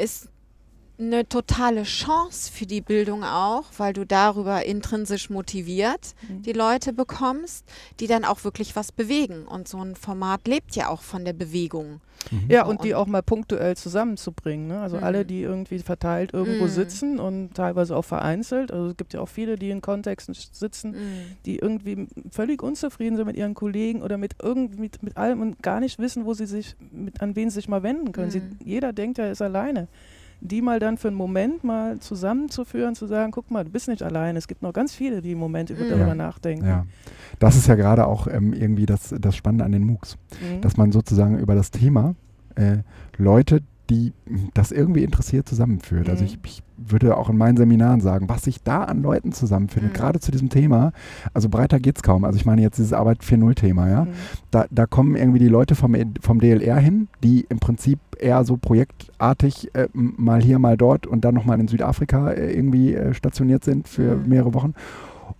ist 0.01 0.29
eine 1.01 1.27
totale 1.27 1.83
Chance 1.83 2.51
für 2.51 2.65
die 2.65 2.81
Bildung 2.81 3.23
auch, 3.23 3.63
weil 3.77 3.93
du 3.93 4.05
darüber 4.05 4.65
intrinsisch 4.65 5.29
motiviert 5.29 6.13
mhm. 6.27 6.43
die 6.43 6.53
Leute 6.53 6.93
bekommst, 6.93 7.65
die 7.99 8.07
dann 8.07 8.23
auch 8.23 8.43
wirklich 8.43 8.75
was 8.75 8.91
bewegen. 8.91 9.45
Und 9.45 9.67
so 9.67 9.83
ein 9.83 9.95
Format 9.95 10.47
lebt 10.47 10.75
ja 10.75 10.89
auch 10.89 11.01
von 11.01 11.25
der 11.25 11.33
Bewegung. 11.33 12.01
Mhm. 12.29 12.49
Ja, 12.49 12.63
und, 12.65 12.77
und 12.77 12.83
die 12.85 12.93
auch 12.93 13.07
mal 13.07 13.23
punktuell 13.23 13.75
zusammenzubringen. 13.75 14.67
Ne? 14.67 14.79
Also 14.79 14.97
mhm. 14.97 15.03
alle, 15.03 15.25
die 15.25 15.41
irgendwie 15.41 15.79
verteilt 15.79 16.33
irgendwo 16.33 16.65
mhm. 16.65 16.69
sitzen 16.69 17.19
und 17.19 17.55
teilweise 17.55 17.95
auch 17.97 18.05
vereinzelt. 18.05 18.71
Also 18.71 18.89
es 18.89 18.97
gibt 18.97 19.13
ja 19.13 19.21
auch 19.21 19.29
viele, 19.29 19.55
die 19.55 19.71
in 19.71 19.81
Kontexten 19.81 20.35
sitzen, 20.35 20.91
mhm. 20.91 21.35
die 21.45 21.57
irgendwie 21.57 22.07
völlig 22.29 22.61
unzufrieden 22.61 23.17
sind 23.17 23.25
mit 23.25 23.37
ihren 23.37 23.55
Kollegen 23.55 24.03
oder 24.03 24.17
mit 24.17 24.35
irgendwie 24.41 24.79
mit, 24.81 25.01
mit 25.01 25.17
allem 25.17 25.41
und 25.41 25.63
gar 25.63 25.79
nicht 25.79 25.97
wissen, 25.97 26.25
wo 26.25 26.33
sie 26.33 26.45
sich, 26.45 26.75
mit, 26.91 27.21
an 27.21 27.35
wen 27.35 27.49
sie 27.49 27.55
sich 27.55 27.67
mal 27.67 27.81
wenden 27.81 28.11
können. 28.11 28.29
Sie, 28.29 28.41
jeder 28.63 28.93
denkt, 28.93 29.17
er 29.17 29.31
ist 29.31 29.41
alleine 29.41 29.87
die 30.41 30.61
mal 30.61 30.79
dann 30.79 30.97
für 30.97 31.07
einen 31.07 31.17
Moment 31.17 31.63
mal 31.63 31.99
zusammenzuführen, 31.99 32.95
zu 32.95 33.05
sagen, 33.05 33.31
guck 33.31 33.51
mal, 33.51 33.63
du 33.63 33.69
bist 33.69 33.87
nicht 33.87 34.01
allein, 34.01 34.35
es 34.35 34.47
gibt 34.47 34.63
noch 34.63 34.73
ganz 34.73 34.93
viele, 34.93 35.21
die 35.21 35.31
im 35.31 35.37
Moment 35.37 35.69
mhm. 35.69 35.75
darüber 35.77 36.07
ja. 36.07 36.15
nachdenken. 36.15 36.65
Ja. 36.65 36.85
Das 37.39 37.55
ist 37.55 37.67
ja 37.67 37.75
gerade 37.75 38.07
auch 38.07 38.27
ähm, 38.27 38.51
irgendwie 38.51 38.87
das, 38.87 39.13
das 39.19 39.35
Spannende 39.35 39.63
an 39.63 39.71
den 39.71 39.85
MOOCs, 39.85 40.17
mhm. 40.41 40.61
dass 40.61 40.77
man 40.77 40.91
sozusagen 40.91 41.37
über 41.37 41.55
das 41.55 41.71
Thema 41.71 42.15
äh, 42.55 42.79
Leute, 43.17 43.61
die 43.91 44.13
das 44.53 44.71
irgendwie 44.71 45.03
interessiert, 45.03 45.47
zusammenführt. 45.47 46.09
Also 46.09 46.23
mhm. 46.23 46.29
Also 46.31 46.37
ich, 46.45 46.51
ich, 46.51 46.63
würde 46.83 47.15
auch 47.15 47.29
in 47.29 47.37
meinen 47.37 47.57
Seminaren 47.57 48.01
sagen, 48.01 48.27
was 48.27 48.41
sich 48.41 48.63
da 48.63 48.83
an 48.85 49.03
Leuten 49.03 49.33
zusammenfindet, 49.33 49.91
mhm. 49.91 49.95
gerade 49.95 50.19
zu 50.19 50.31
diesem 50.31 50.49
Thema, 50.49 50.93
also 51.31 51.47
breiter 51.47 51.79
geht 51.79 51.97
es 51.97 52.01
kaum. 52.01 52.23
Also 52.25 52.37
ich 52.37 52.45
meine 52.45 52.63
jetzt 52.63 52.79
dieses 52.79 52.91
Arbeit 52.91 53.19
4.0-Thema, 53.19 53.87
ja. 53.87 54.05
Mhm. 54.05 54.13
Da, 54.49 54.65
da 54.71 54.87
kommen 54.87 55.15
irgendwie 55.15 55.37
die 55.37 55.47
Leute 55.47 55.75
vom, 55.75 55.95
vom 56.21 56.39
DLR 56.39 56.77
hin, 56.77 57.07
die 57.23 57.45
im 57.49 57.59
Prinzip 57.59 57.99
eher 58.17 58.43
so 58.45 58.57
projektartig 58.57 59.75
äh, 59.75 59.89
mal 59.93 60.41
hier, 60.41 60.57
mal 60.57 60.75
dort 60.75 61.05
und 61.05 61.23
dann 61.23 61.35
nochmal 61.35 61.59
in 61.59 61.67
Südafrika 61.67 62.31
äh, 62.31 62.51
irgendwie 62.51 62.95
äh, 62.95 63.13
stationiert 63.13 63.63
sind 63.63 63.87
für 63.87 64.15
mhm. 64.15 64.29
mehrere 64.29 64.55
Wochen. 64.55 64.73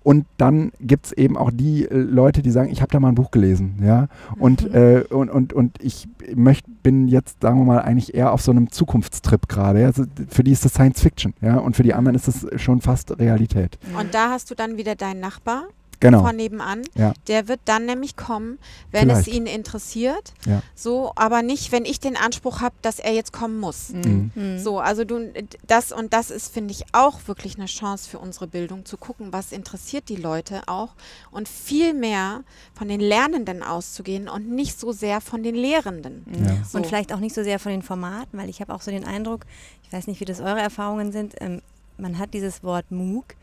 Und 0.03 0.25
dann 0.37 0.71
gibt 0.79 1.07
es 1.07 1.11
eben 1.13 1.37
auch 1.37 1.51
die 1.51 1.85
äh, 1.85 1.95
Leute, 1.95 2.41
die 2.41 2.51
sagen, 2.51 2.71
ich 2.71 2.81
habe 2.81 2.91
da 2.91 2.99
mal 2.99 3.09
ein 3.09 3.15
Buch 3.15 3.31
gelesen, 3.31 3.79
ja. 3.83 4.07
Und, 4.37 4.69
mhm. 4.69 4.75
äh, 4.75 4.99
und, 5.09 5.29
und, 5.29 5.53
und 5.53 5.81
ich 5.81 6.07
möcht, 6.35 6.65
bin 6.83 7.07
jetzt, 7.07 7.41
sagen 7.41 7.59
wir 7.59 7.65
mal, 7.65 7.81
eigentlich 7.81 8.13
eher 8.13 8.33
auf 8.33 8.41
so 8.41 8.51
einem 8.51 8.71
Zukunftstrip 8.71 9.47
gerade. 9.47 9.85
Also 9.85 10.05
für 10.29 10.43
die 10.43 10.51
ist 10.51 10.65
das 10.65 10.73
Science 10.73 11.01
Fiction, 11.01 11.33
ja. 11.41 11.57
Und 11.57 11.75
für 11.75 11.83
die 11.83 11.93
anderen 11.93 12.15
ist 12.15 12.27
das 12.27 12.45
schon 12.61 12.81
fast 12.81 13.17
Realität. 13.19 13.77
Und 13.99 14.13
da 14.13 14.29
hast 14.29 14.51
du 14.51 14.55
dann 14.55 14.77
wieder 14.77 14.95
deinen 14.95 15.19
Nachbar, 15.19 15.65
Genau. 16.01 16.23
von 16.23 16.35
nebenan. 16.35 16.81
Ja. 16.95 17.13
Der 17.27 17.47
wird 17.47 17.61
dann 17.65 17.85
nämlich 17.85 18.15
kommen, 18.15 18.57
wenn 18.91 19.09
Vielleicht. 19.09 19.27
es 19.27 19.33
ihn 19.33 19.45
interessiert. 19.45 20.33
Ja. 20.45 20.61
So, 20.75 21.13
aber 21.15 21.43
nicht, 21.43 21.71
wenn 21.71 21.85
ich 21.85 21.99
den 21.99 22.17
Anspruch 22.17 22.59
habe, 22.59 22.75
dass 22.81 22.99
er 22.99 23.13
jetzt 23.13 23.31
kommen 23.31 23.59
muss. 23.59 23.89
Mhm. 23.89 24.31
Mhm. 24.33 24.59
So, 24.59 24.79
also 24.79 25.05
du, 25.05 25.31
das 25.65 25.91
und 25.91 26.11
das 26.13 26.31
ist, 26.31 26.51
finde 26.51 26.71
ich, 26.71 26.85
auch 26.91 27.19
wirklich 27.27 27.55
eine 27.55 27.67
Chance 27.67 28.09
für 28.09 28.19
unsere 28.19 28.47
Bildung, 28.47 28.83
zu 28.85 28.97
gucken, 28.97 29.31
was 29.31 29.51
interessiert 29.51 30.09
die 30.09 30.15
Leute 30.15 30.63
auch 30.67 30.89
und 31.29 31.47
viel 31.47 31.93
mehr 31.93 32.43
von 32.73 32.87
den 32.87 32.99
Lernenden 32.99 33.61
auszugehen 33.61 34.27
und 34.27 34.49
nicht 34.49 34.79
so 34.79 34.91
sehr 34.91 35.21
von 35.21 35.43
den 35.43 35.55
Lehrenden. 35.55 36.25
Ja. 36.31 36.57
So. 36.67 36.79
Und 36.79 36.87
vielleicht 36.87 37.13
auch 37.13 37.19
nicht 37.19 37.35
so 37.35 37.43
sehr 37.43 37.59
von 37.59 37.71
den 37.71 37.83
Formaten, 37.83 38.39
weil 38.39 38.49
ich 38.49 38.59
habe 38.59 38.73
auch 38.73 38.81
so 38.81 38.89
den 38.89 39.05
Eindruck, 39.05 39.41
ich 39.83 39.93
weiß 39.93 40.07
nicht, 40.07 40.19
wie 40.19 40.25
das 40.25 40.39
eure 40.39 40.59
Erfahrungen 40.59 41.11
sind, 41.11 41.35
ähm, 41.39 41.61
man 41.97 42.17
hat 42.17 42.33
dieses 42.33 42.63
Wort 42.63 42.89
MOOC 42.89 43.35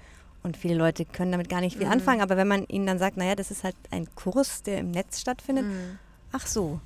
und 0.42 0.56
viele 0.56 0.74
Leute 0.76 1.04
können 1.04 1.32
damit 1.32 1.48
gar 1.48 1.60
nicht 1.60 1.76
viel 1.76 1.86
Mhm. 1.86 1.92
anfangen, 1.92 2.20
aber 2.20 2.36
wenn 2.36 2.48
man 2.48 2.64
ihnen 2.68 2.86
dann 2.86 2.98
sagt, 2.98 3.16
naja, 3.16 3.34
das 3.34 3.50
ist 3.50 3.64
halt 3.64 3.76
ein 3.90 4.06
Kurs, 4.14 4.62
der 4.62 4.78
im 4.78 4.90
Netz 4.90 5.20
stattfindet, 5.20 5.64
Mhm. 5.66 5.98
ach 6.32 6.46
so. 6.46 6.80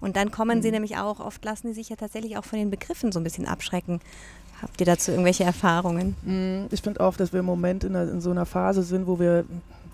Und 0.00 0.16
dann 0.16 0.30
kommen 0.30 0.62
sie 0.62 0.70
nämlich 0.70 0.96
auch, 0.96 1.20
oft 1.20 1.44
lassen 1.44 1.68
die 1.68 1.74
sich 1.74 1.90
ja 1.90 1.96
tatsächlich 1.96 2.36
auch 2.38 2.44
von 2.44 2.58
den 2.58 2.70
Begriffen 2.70 3.12
so 3.12 3.20
ein 3.20 3.24
bisschen 3.24 3.46
abschrecken. 3.46 4.00
Habt 4.62 4.78
ihr 4.80 4.86
dazu 4.86 5.10
irgendwelche 5.10 5.44
Erfahrungen? 5.44 6.16
Mm, 6.22 6.66
Ich 6.72 6.82
finde 6.82 7.00
auch, 7.00 7.16
dass 7.16 7.32
wir 7.32 7.40
im 7.40 7.46
Moment 7.46 7.84
in, 7.84 7.96
einer, 7.96 8.10
in 8.10 8.20
so 8.20 8.30
einer 8.30 8.44
Phase 8.46 8.82
sind, 8.82 9.06
wo 9.06 9.18
wir, 9.18 9.44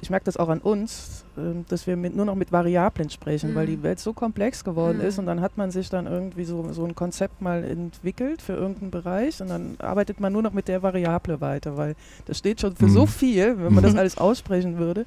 ich 0.02 0.10
merke 0.10 0.24
das 0.24 0.36
auch 0.36 0.48
an 0.48 0.58
uns, 0.60 1.24
ähm, 1.38 1.64
dass 1.68 1.86
wir 1.86 1.96
mit, 1.96 2.14
nur 2.14 2.24
noch 2.26 2.34
mit 2.34 2.52
Variablen 2.52 3.08
sprechen, 3.10 3.54
weil 3.54 3.64
Mhm. 3.66 3.70
die 3.70 3.82
Welt 3.82 3.98
so 3.98 4.12
komplex 4.12 4.62
geworden 4.64 4.98
Mhm. 4.98 5.04
ist 5.04 5.18
und 5.18 5.26
dann 5.26 5.40
hat 5.40 5.56
man 5.56 5.70
sich 5.70 5.88
dann 5.88 6.06
irgendwie 6.06 6.44
so, 6.44 6.72
so 6.72 6.84
ein 6.84 6.94
Konzept 6.94 7.40
mal 7.40 7.64
entwickelt 7.64 8.42
für 8.42 8.52
irgendeinen 8.54 8.90
Bereich 8.90 9.40
und 9.40 9.48
dann 9.48 9.76
arbeitet 9.78 10.20
man 10.20 10.32
nur 10.32 10.42
noch 10.42 10.52
mit 10.52 10.68
der 10.68 10.82
Variable 10.82 11.40
weiter, 11.40 11.76
weil 11.76 11.94
das 12.26 12.38
steht 12.38 12.60
schon 12.60 12.76
für 12.76 12.86
Mhm. 12.86 12.90
so 12.90 13.06
viel, 13.06 13.58
wenn 13.58 13.72
man 13.72 13.82
das 13.82 13.94
Mhm. 13.94 13.98
alles 14.00 14.18
aussprechen 14.18 14.78
würde. 14.78 15.06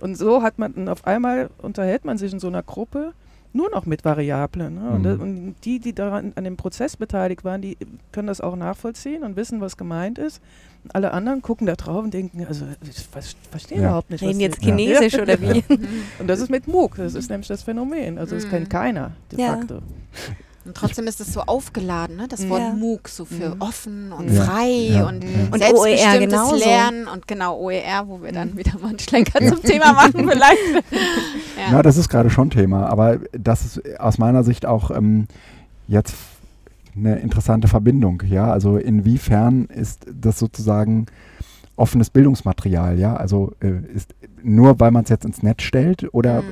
Und 0.00 0.16
so 0.18 0.42
hat 0.42 0.58
man, 0.58 0.72
und 0.72 0.88
auf 0.88 1.06
einmal 1.06 1.50
unterhält 1.58 2.04
man 2.04 2.18
sich 2.18 2.32
in 2.32 2.40
so 2.40 2.48
einer 2.48 2.62
Gruppe 2.64 3.12
nur 3.54 3.70
noch 3.70 3.86
mit 3.86 4.04
Variablen. 4.04 4.74
Ne? 4.74 4.90
Und, 4.90 5.02
Mhm. 5.04 5.20
und 5.22 5.54
die, 5.64 5.78
die 5.78 5.94
daran 5.94 6.32
an 6.34 6.44
dem 6.44 6.56
Prozess 6.56 6.96
beteiligt 6.96 7.44
waren, 7.44 7.62
die 7.62 7.78
können 8.12 8.26
das 8.28 8.40
auch 8.40 8.56
nachvollziehen 8.56 9.22
und 9.22 9.36
wissen, 9.36 9.60
was 9.60 9.76
gemeint 9.76 10.18
ist. 10.18 10.42
Alle 10.92 11.12
anderen 11.12 11.40
gucken 11.40 11.66
da 11.66 11.76
drauf 11.76 12.04
und 12.04 12.12
denken, 12.12 12.44
also 12.46 12.66
ich 12.82 12.98
ver- 13.06 13.22
verstehe 13.50 13.78
Ja. 13.78 13.84
überhaupt 13.84 14.10
nicht. 14.10 14.22
Reden 14.22 14.40
jetzt 14.40 14.62
Ja. 14.62 14.74
Chinesisch 14.76 15.14
oder 15.18 15.40
wie? 15.40 15.64
Und 16.18 16.26
das 16.28 16.40
ist 16.40 16.50
mit 16.50 16.68
MOOC, 16.68 16.96
das 16.96 17.14
ist 17.14 17.30
nämlich 17.30 17.48
das 17.48 17.62
Phänomen. 17.62 18.18
Also 18.18 18.34
das 18.34 18.44
Mhm. 18.44 18.50
kennt 18.50 18.70
keiner 18.70 19.12
de 19.32 19.40
Ja. 19.40 19.56
facto. 19.56 19.78
Und 20.64 20.74
trotzdem 20.76 21.06
ist 21.06 21.20
es 21.20 21.32
so 21.32 21.40
aufgeladen, 21.42 22.16
ne? 22.16 22.26
das 22.28 22.42
Ja. 22.44 22.48
Wort 22.48 22.76
MOOC, 22.78 23.08
so 23.08 23.24
für 23.26 23.54
Mhm. 23.54 23.60
offen 23.60 24.12
und 24.12 24.32
Ja. 24.32 24.44
frei 24.44 24.68
Ja. 24.70 25.06
und 25.08 25.22
Mhm. 25.22 25.48
Und 25.52 25.58
selbstbestimmtes 25.62 26.02
OER 26.06 26.18
genauso. 26.20 26.56
Lernen 26.56 27.06
und 27.06 27.28
genau 27.28 27.58
OER, 27.58 28.08
wo 28.08 28.22
wir 28.22 28.32
dann 28.32 28.52
Mhm. 28.52 28.56
wieder 28.58 28.78
mal 28.80 28.88
einen 28.88 28.98
Schlenker 28.98 29.46
zum 29.46 29.62
Thema 29.62 29.92
machen 29.92 30.26
vielleicht. 30.30 30.58
ja. 31.58 31.72
Ja, 31.72 31.82
das 31.82 31.96
ist 31.98 32.08
gerade 32.08 32.30
schon 32.30 32.48
Thema, 32.50 32.86
aber 32.88 33.18
das 33.32 33.64
ist 33.64 34.00
aus 34.00 34.18
meiner 34.18 34.42
Sicht 34.42 34.64
auch 34.66 34.90
ähm, 34.90 35.26
jetzt 35.86 36.14
eine 36.96 37.16
interessante 37.16 37.68
Verbindung. 37.68 38.22
Ja, 38.28 38.50
also 38.52 38.76
inwiefern 38.78 39.64
ist 39.66 40.06
das 40.10 40.38
sozusagen 40.38 41.06
offenes 41.76 42.08
Bildungsmaterial? 42.08 42.98
Ja, 42.98 43.16
also 43.16 43.52
äh, 43.60 43.72
ist 43.94 44.14
nur 44.42 44.78
weil 44.80 44.92
man 44.92 45.02
es 45.04 45.10
jetzt 45.10 45.24
ins 45.24 45.42
Netz 45.42 45.62
stellt 45.62 46.06
oder 46.14 46.42
Mhm. 46.42 46.46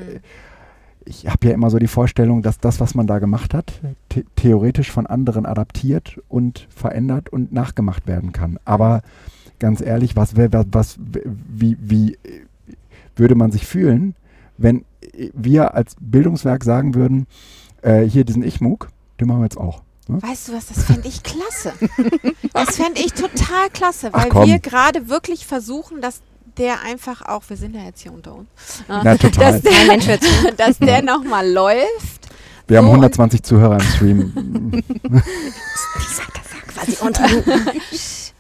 Ich 1.05 1.27
habe 1.29 1.49
ja 1.49 1.55
immer 1.55 1.71
so 1.71 1.79
die 1.79 1.89
Vorstellung, 1.89 2.43
dass 2.43 2.59
das, 2.59 2.81
was 2.81 2.95
man 2.95 3.07
da 3.07 3.19
gemacht 3.19 3.55
hat, 3.55 3.73
the 4.13 4.25
theoretisch 4.37 4.91
von 4.91 5.07
anderen 5.07 5.47
adaptiert 5.47 6.21
und 6.29 6.67
verändert 6.75 7.29
und 7.29 7.53
nachgemacht 7.53 8.07
werden 8.07 8.33
kann. 8.33 8.59
Aber 8.65 9.03
ganz 9.59 9.81
ehrlich, 9.81 10.17
was, 10.17 10.37
was, 10.37 10.99
wie, 10.99 11.77
wie 11.81 12.15
äh, 12.15 12.43
würde 13.17 13.35
man 13.35 13.53
sich 13.53 13.67
fühlen, 13.67 14.15
wenn 14.59 14.85
äh, 15.15 15.31
wir 15.35 15.75
als 15.75 15.97
Bildungswerk 16.01 16.65
sagen 16.65 16.95
würden, 16.95 17.27
äh, 17.83 18.03
hier 18.03 18.25
diesen 18.25 18.43
Ich-MOOC, 18.43 18.89
den 19.21 19.29
machen 19.29 19.41
wir 19.41 19.45
jetzt 19.45 19.59
auch. 19.59 19.83
Ne? 20.09 20.23
Weißt 20.23 20.49
du 20.49 20.53
was, 20.53 20.67
das 20.67 20.85
fände 20.85 21.09
ich 21.09 21.23
klasse. 21.23 21.73
Das 22.55 22.77
fände 22.77 23.01
ich 23.01 23.15
total 23.15 23.71
klasse, 23.73 24.13
weil 24.13 24.31
wir 24.47 24.59
gerade 24.59 25.09
wirklich 25.09 25.47
versuchen, 25.47 26.03
dass 26.03 26.21
der 26.59 26.83
einfach 26.83 27.23
auch, 27.23 27.43
wir 27.49 27.57
sind 27.57 27.75
ja 27.75 27.83
jetzt 27.83 28.01
hier 28.03 28.13
unter 28.13 28.35
uns, 28.35 28.49
Na, 28.89 29.17
total. 29.17 29.61
dass 29.61 29.63
der, 29.63 30.53
dass 30.57 30.79
der 30.79 31.03
nochmal 31.03 31.51
läuft. 31.51 32.29
Wir 32.69 32.79
haben 32.79 32.87
so, 32.87 32.91
und- 32.93 32.97
120 32.99 33.43
Zuhörer 33.43 33.75
im 33.75 33.81
Stream. 33.81 34.83
Ich 35.99 36.09
sag 36.09 36.29
das 36.35 36.75
quasi 36.75 36.97
unter 37.05 37.27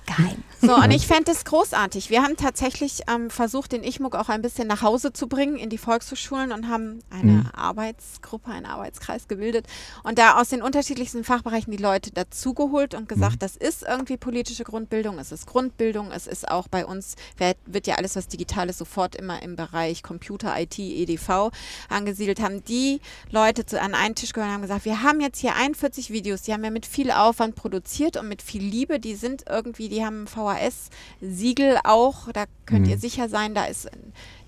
Geheim. 0.06 0.44
So, 0.64 0.76
und 0.76 0.92
ich 0.92 1.08
fände 1.08 1.32
es 1.32 1.44
großartig. 1.44 2.08
Wir 2.08 2.22
haben 2.22 2.36
tatsächlich 2.36 3.02
ähm, 3.12 3.30
versucht, 3.30 3.72
den 3.72 3.82
IchMUG 3.82 4.14
auch 4.14 4.28
ein 4.28 4.42
bisschen 4.42 4.68
nach 4.68 4.82
Hause 4.82 5.12
zu 5.12 5.26
bringen 5.26 5.56
in 5.56 5.70
die 5.70 5.78
Volkshochschulen 5.78 6.52
und 6.52 6.68
haben 6.68 7.00
eine 7.10 7.32
Mhm. 7.32 7.46
Arbeitsgruppe, 7.52 8.50
einen 8.52 8.66
Arbeitskreis 8.66 9.26
gebildet 9.26 9.66
und 10.04 10.18
da 10.18 10.40
aus 10.40 10.50
den 10.50 10.62
unterschiedlichsten 10.62 11.24
Fachbereichen 11.24 11.72
die 11.72 11.82
Leute 11.82 12.12
dazugeholt 12.12 12.94
und 12.94 13.08
gesagt, 13.08 13.34
Mhm. 13.34 13.38
das 13.40 13.56
ist 13.56 13.82
irgendwie 13.82 14.16
politische 14.16 14.62
Grundbildung, 14.62 15.18
es 15.18 15.32
ist 15.32 15.46
Grundbildung, 15.46 16.12
es 16.12 16.28
ist 16.28 16.48
auch 16.48 16.68
bei 16.68 16.86
uns, 16.86 17.16
wird, 17.38 17.86
ja 17.88 17.96
alles, 17.96 18.14
was 18.14 18.28
digital 18.28 18.68
ist, 18.68 18.78
sofort 18.78 19.16
immer 19.16 19.42
im 19.42 19.56
Bereich 19.56 20.04
Computer, 20.04 20.54
IT, 20.60 20.78
EDV 20.78 21.50
angesiedelt, 21.88 22.40
haben 22.40 22.62
die 22.64 23.00
Leute 23.30 23.66
zu, 23.66 23.80
an 23.80 23.94
einen 23.96 24.14
Tisch 24.14 24.32
gehört 24.32 24.48
und 24.50 24.54
haben 24.54 24.62
gesagt, 24.62 24.84
wir 24.84 25.02
haben 25.02 25.20
jetzt 25.20 25.40
hier 25.40 25.56
41 25.56 26.10
Videos, 26.10 26.42
die 26.42 26.52
haben 26.52 26.62
wir 26.62 26.70
mit 26.70 26.86
viel 26.86 27.10
Aufwand 27.10 27.56
produziert 27.56 28.16
und 28.16 28.28
mit 28.28 28.42
viel 28.42 28.62
Liebe, 28.62 29.00
die 29.00 29.16
sind 29.16 29.44
irgendwie, 29.48 29.88
die 29.88 30.04
haben 30.04 30.26
VHS-Siegel 30.56 31.78
auch, 31.84 32.30
da 32.32 32.44
könnt 32.66 32.86
Mhm. 32.86 32.92
ihr 32.92 32.98
sicher 32.98 33.28
sein, 33.28 33.54
da 33.54 33.64
ist 33.64 33.88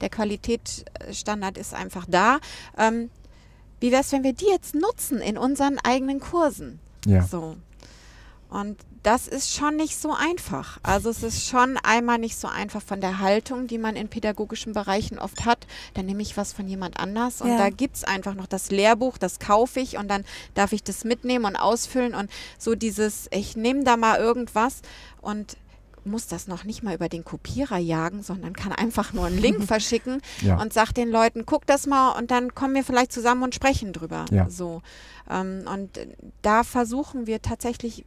der 0.01 0.09
Qualitätsstandard 0.11 1.59
ist 1.59 1.75
einfach 1.75 2.07
da. 2.09 2.39
Ähm, 2.79 3.11
wie 3.81 3.91
wäre 3.93 4.01
es, 4.03 4.13
wenn 4.13 4.25
wir 4.25 4.33
die 4.33 4.47
jetzt 4.47 4.75
nutzen 4.75 5.21
in 5.21 5.37
unseren 5.39 5.79
eigenen 5.79 6.21
Kursen? 6.21 6.79
ja. 7.07 7.23
So. 7.23 7.57
Und 8.51 8.79
das 9.03 9.27
ist 9.27 9.53
schon 9.53 9.75
nicht 9.77 9.97
so 10.01 10.13
einfach. 10.15 10.79
Also 10.85 11.11
es 11.11 11.25
ist 11.25 11.45
schon 11.49 11.77
einmal 11.83 12.19
nicht 12.19 12.37
so 12.37 12.47
einfach 12.47 12.81
von 12.83 13.01
der 13.01 13.19
Haltung, 13.19 13.67
die 13.67 13.79
man 13.79 13.97
in 13.97 14.09
pädagogischen 14.09 14.73
Bereichen 14.75 15.19
oft 15.19 15.45
hat. 15.45 15.67
Dann 15.95 16.07
nehme 16.07 16.23
ich 16.23 16.37
was 16.37 16.53
von 16.53 16.69
jemand 16.69 16.99
anders 17.01 17.41
und 17.43 17.49
Ja. 17.49 17.59
da 17.59 17.71
gibt 17.71 17.97
es 17.97 18.05
einfach 18.05 18.35
noch 18.35 18.47
das 18.47 18.71
Lehrbuch, 18.71 19.19
das 19.19 19.41
kaufe 19.41 19.81
ich 19.81 19.97
und 19.99 20.07
dann 20.09 20.25
darf 20.55 20.73
ich 20.73 20.85
das 20.85 21.03
mitnehmen 21.05 21.47
und 21.47 21.57
ausfüllen 21.57 22.15
und 22.15 22.31
so 22.57 22.77
dieses, 22.77 23.27
ich 23.33 23.57
nehme 23.57 23.83
da 23.83 23.97
mal 23.97 24.19
irgendwas 24.21 24.83
und 25.21 25.57
muss 26.07 26.27
das 26.27 26.47
noch 26.47 26.65
nicht 26.65 26.83
mal 26.83 26.95
über 26.95 27.09
den 27.09 27.25
Kopierer 27.25 27.79
jagen, 27.79 28.23
sondern 28.23 28.53
kann 28.55 28.73
einfach 28.73 29.13
nur 29.13 29.27
einen 29.27 29.39
Link 29.39 29.63
verschicken 29.67 30.21
Ja. 30.43 30.61
und 30.61 30.73
sag 30.73 30.93
den 30.93 31.11
Leuten, 31.11 31.47
guck 31.47 31.67
das 31.67 31.87
mal 31.87 32.13
und 32.19 32.31
dann 32.31 32.55
kommen 32.55 32.75
wir 32.75 32.85
vielleicht 32.85 33.13
zusammen 33.13 33.43
und 33.43 33.55
sprechen 33.55 33.93
drüber. 33.93 34.25
Ja. 34.31 34.49
So. 34.51 34.83
Ähm, 35.31 35.65
und 35.73 35.99
da 36.43 36.63
versuchen 36.65 37.27
wir 37.27 37.41
tatsächlich 37.43 38.05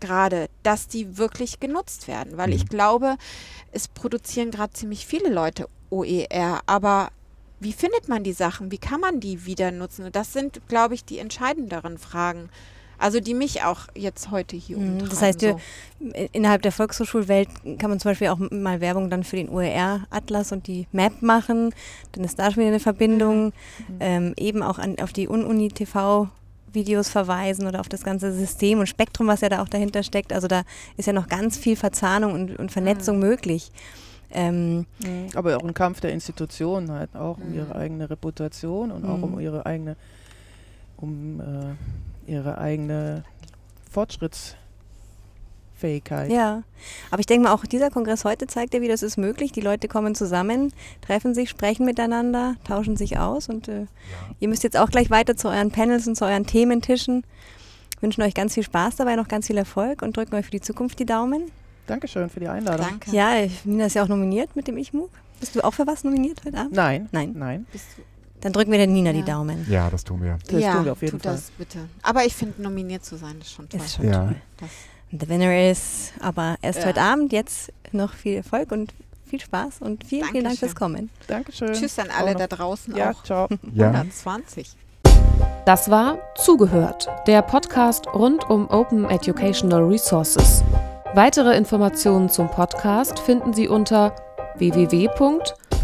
gerade, 0.00 0.48
dass 0.62 0.86
die 0.88 1.18
wirklich 1.18 1.58
genutzt 1.60 2.06
werden, 2.08 2.36
weil 2.36 2.48
Mhm. 2.48 2.52
ich 2.54 2.68
glaube, 2.68 3.16
es 3.72 3.88
produzieren 3.88 4.50
gerade 4.50 4.72
ziemlich 4.72 5.06
viele 5.06 5.28
Leute 5.28 5.68
OER, 5.90 6.60
aber 6.66 7.10
wie 7.60 7.72
findet 7.72 8.08
man 8.08 8.22
die 8.22 8.32
Sachen? 8.32 8.70
Wie 8.70 8.78
kann 8.78 9.00
man 9.00 9.18
die 9.18 9.44
wieder 9.44 9.72
nutzen? 9.72 10.04
Und 10.04 10.14
das 10.14 10.32
sind, 10.32 10.60
glaube 10.68 10.94
ich, 10.94 11.04
die 11.04 11.18
entscheidenderen 11.18 11.98
Fragen. 11.98 12.50
Also 12.98 13.20
die 13.20 13.34
mich 13.34 13.62
auch 13.62 13.82
jetzt 13.94 14.30
heute 14.30 14.56
hier 14.56 14.76
Mhm, 14.76 14.84
umtreiben. 14.92 15.10
das 15.10 15.22
heißt, 15.22 15.40
so. 15.40 15.60
Innerhalb 16.32 16.62
der 16.62 16.72
Volkshochschulwelt 16.72 17.48
kann 17.78 17.90
man 17.90 17.98
zum 18.00 18.10
Beispiel 18.10 18.28
auch 18.28 18.38
mal 18.50 18.80
Werbung 18.80 19.08
dann 19.10 19.24
für 19.24 19.36
den 19.36 19.48
OER-Atlas 19.48 20.52
und 20.52 20.66
die 20.66 20.86
Map 20.92 21.22
machen. 21.22 21.74
Dann 22.12 22.24
ist 22.24 22.38
da 22.38 22.46
schon 22.50 22.58
wieder 22.62 22.68
eine 22.68 22.80
Verbindung. 22.80 23.52
Ähm, 24.00 24.34
eben 24.36 24.62
auch 24.62 24.78
an, 24.78 24.96
auf 25.00 25.12
die 25.12 25.28
Un-Uni-TV-Videos 25.28 27.08
verweisen 27.08 27.66
oder 27.66 27.80
auf 27.80 27.88
das 27.88 28.02
ganze 28.04 28.32
System 28.32 28.78
und 28.80 28.88
Spektrum, 28.88 29.26
was 29.26 29.40
ja 29.40 29.48
da 29.48 29.62
auch 29.62 29.68
dahinter 29.68 30.02
steckt. 30.02 30.32
Also 30.32 30.48
da 30.48 30.62
ist 30.96 31.06
ja 31.06 31.12
noch 31.12 31.28
ganz 31.28 31.56
viel 31.56 31.76
Verzahnung 31.76 32.32
und, 32.32 32.58
und 32.58 32.70
Vernetzung 32.72 33.18
möglich. 33.18 33.70
Ähm, 34.30 34.86
Mhm. 35.02 35.28
Aber 35.34 35.56
auch 35.56 35.64
ein 35.64 35.72
Kampf 35.74 36.00
der 36.00 36.12
Institutionen 36.12 36.90
halt, 36.92 37.14
auch 37.16 37.38
um 37.38 37.48
Mhm. 37.50 37.54
ihre 37.54 37.74
eigene 37.76 38.10
Reputation 38.10 38.90
und 38.90 39.04
auch 39.06 39.22
um 39.22 39.32
Mhm. 39.36 39.40
ihre 39.40 39.64
eigene, 39.66 39.96
um 40.98 41.40
äh, 41.40 41.44
ihre 42.28 42.58
eigene 42.58 43.24
Fortschrittsfähigkeit. 43.90 46.30
Ja, 46.30 46.62
aber 47.10 47.20
ich 47.20 47.26
denke 47.26 47.48
mal, 47.48 47.54
auch 47.54 47.64
dieser 47.64 47.90
Kongress 47.90 48.24
heute 48.24 48.46
zeigt 48.46 48.74
ja 48.74 48.80
wieder, 48.80 48.94
es 48.94 49.02
ist 49.02 49.16
möglich. 49.16 49.52
Die 49.52 49.60
Leute 49.60 49.88
kommen 49.88 50.14
zusammen, 50.14 50.72
treffen 51.00 51.34
sich, 51.34 51.48
sprechen 51.50 51.84
miteinander, 51.86 52.56
tauschen 52.64 52.96
sich 52.96 53.18
aus 53.18 53.48
und 53.48 53.68
äh, 53.68 53.86
ihr 54.40 54.48
müsst 54.48 54.62
jetzt 54.64 54.76
auch 54.76 54.90
gleich 54.90 55.10
weiter 55.10 55.36
zu 55.36 55.48
euren 55.48 55.70
Panels 55.70 56.06
und 56.06 56.16
zu 56.16 56.24
euren 56.24 56.46
Thementischen. 56.46 57.24
Wünschen 58.00 58.22
euch 58.22 58.34
ganz 58.34 58.54
viel 58.54 58.62
Spaß 58.62 58.96
dabei, 58.96 59.16
noch 59.16 59.26
ganz 59.28 59.48
viel 59.48 59.56
Erfolg 59.58 60.02
und 60.02 60.16
drücken 60.16 60.34
euch 60.36 60.44
für 60.44 60.50
die 60.52 60.60
Zukunft 60.60 60.98
die 61.00 61.06
Daumen. 61.06 61.50
Dankeschön 61.88 62.28
für 62.28 62.38
die 62.40 62.48
Einladung. 62.48 62.86
Danke. 62.86 63.10
Ja, 63.10 63.40
ich- 63.40 63.64
Nina 63.64 63.86
ist 63.86 63.94
ja 63.94 64.04
auch 64.04 64.08
nominiert 64.08 64.54
mit 64.54 64.68
dem 64.68 64.76
Ich-MOOC. 64.76 65.10
Bist 65.40 65.56
du 65.56 65.64
auch 65.64 65.72
für 65.72 65.86
was 65.86 66.04
nominiert 66.04 66.42
heute 66.44 66.58
Abend? 66.58 66.72
Nein, 66.74 67.08
Nein. 67.12 67.32
nein. 67.36 67.66
Bist 67.72 67.86
du- 67.96 68.02
dann 68.40 68.52
drücken 68.52 68.70
wir 68.70 68.78
der 68.78 68.86
Nina 68.86 69.10
ja. 69.10 69.16
die 69.16 69.24
Daumen. 69.24 69.66
Ja, 69.68 69.90
das 69.90 70.04
tun 70.04 70.22
wir. 70.22 70.38
Das 70.46 70.60
ja, 70.60 70.74
tun 70.74 70.84
wir 70.84 70.92
auf 70.92 71.02
jeden 71.02 71.12
tut 71.12 71.22
Fall. 71.22 71.34
das 71.34 71.50
bitte. 71.50 71.88
Aber 72.02 72.24
ich 72.24 72.34
finde, 72.34 72.62
nominiert 72.62 73.04
zu 73.04 73.16
sein, 73.16 73.38
ist 73.40 73.52
schon 73.52 73.68
toll. 73.68 73.80
Ist 73.80 73.96
schon 73.96 74.06
ja. 74.06 74.34
toll. 74.56 74.68
The 75.10 75.28
winner 75.28 75.70
is, 75.70 76.12
aber 76.20 76.56
erst 76.60 76.80
ja. 76.80 76.86
heute 76.86 77.00
Abend. 77.00 77.32
Jetzt 77.32 77.72
noch 77.92 78.12
viel 78.12 78.36
Erfolg 78.36 78.70
und 78.72 78.92
viel 79.26 79.40
Spaß 79.40 79.80
und 79.80 80.04
vielen, 80.04 80.22
Dankeschön. 80.22 80.32
vielen 80.32 80.44
Dank 80.44 80.58
fürs 80.58 80.74
Kommen. 80.74 81.10
Dankeschön. 81.26 81.72
Tschüss 81.72 81.98
an 81.98 82.08
alle 82.16 82.34
da 82.34 82.46
draußen. 82.46 82.94
Ja, 82.94 83.10
auch. 83.10 83.22
ciao. 83.24 83.48
120. 83.76 84.76
Das 85.64 85.90
war 85.90 86.18
Zugehört, 86.36 87.08
der 87.26 87.42
Podcast 87.42 88.06
rund 88.08 88.48
um 88.48 88.68
Open 88.70 89.04
Educational 89.04 89.84
Resources. 89.84 90.62
Weitere 91.14 91.56
Informationen 91.56 92.28
zum 92.28 92.50
Podcast 92.50 93.18
finden 93.18 93.52
Sie 93.52 93.68
unter 93.68 94.14
www.open.de 94.56 95.67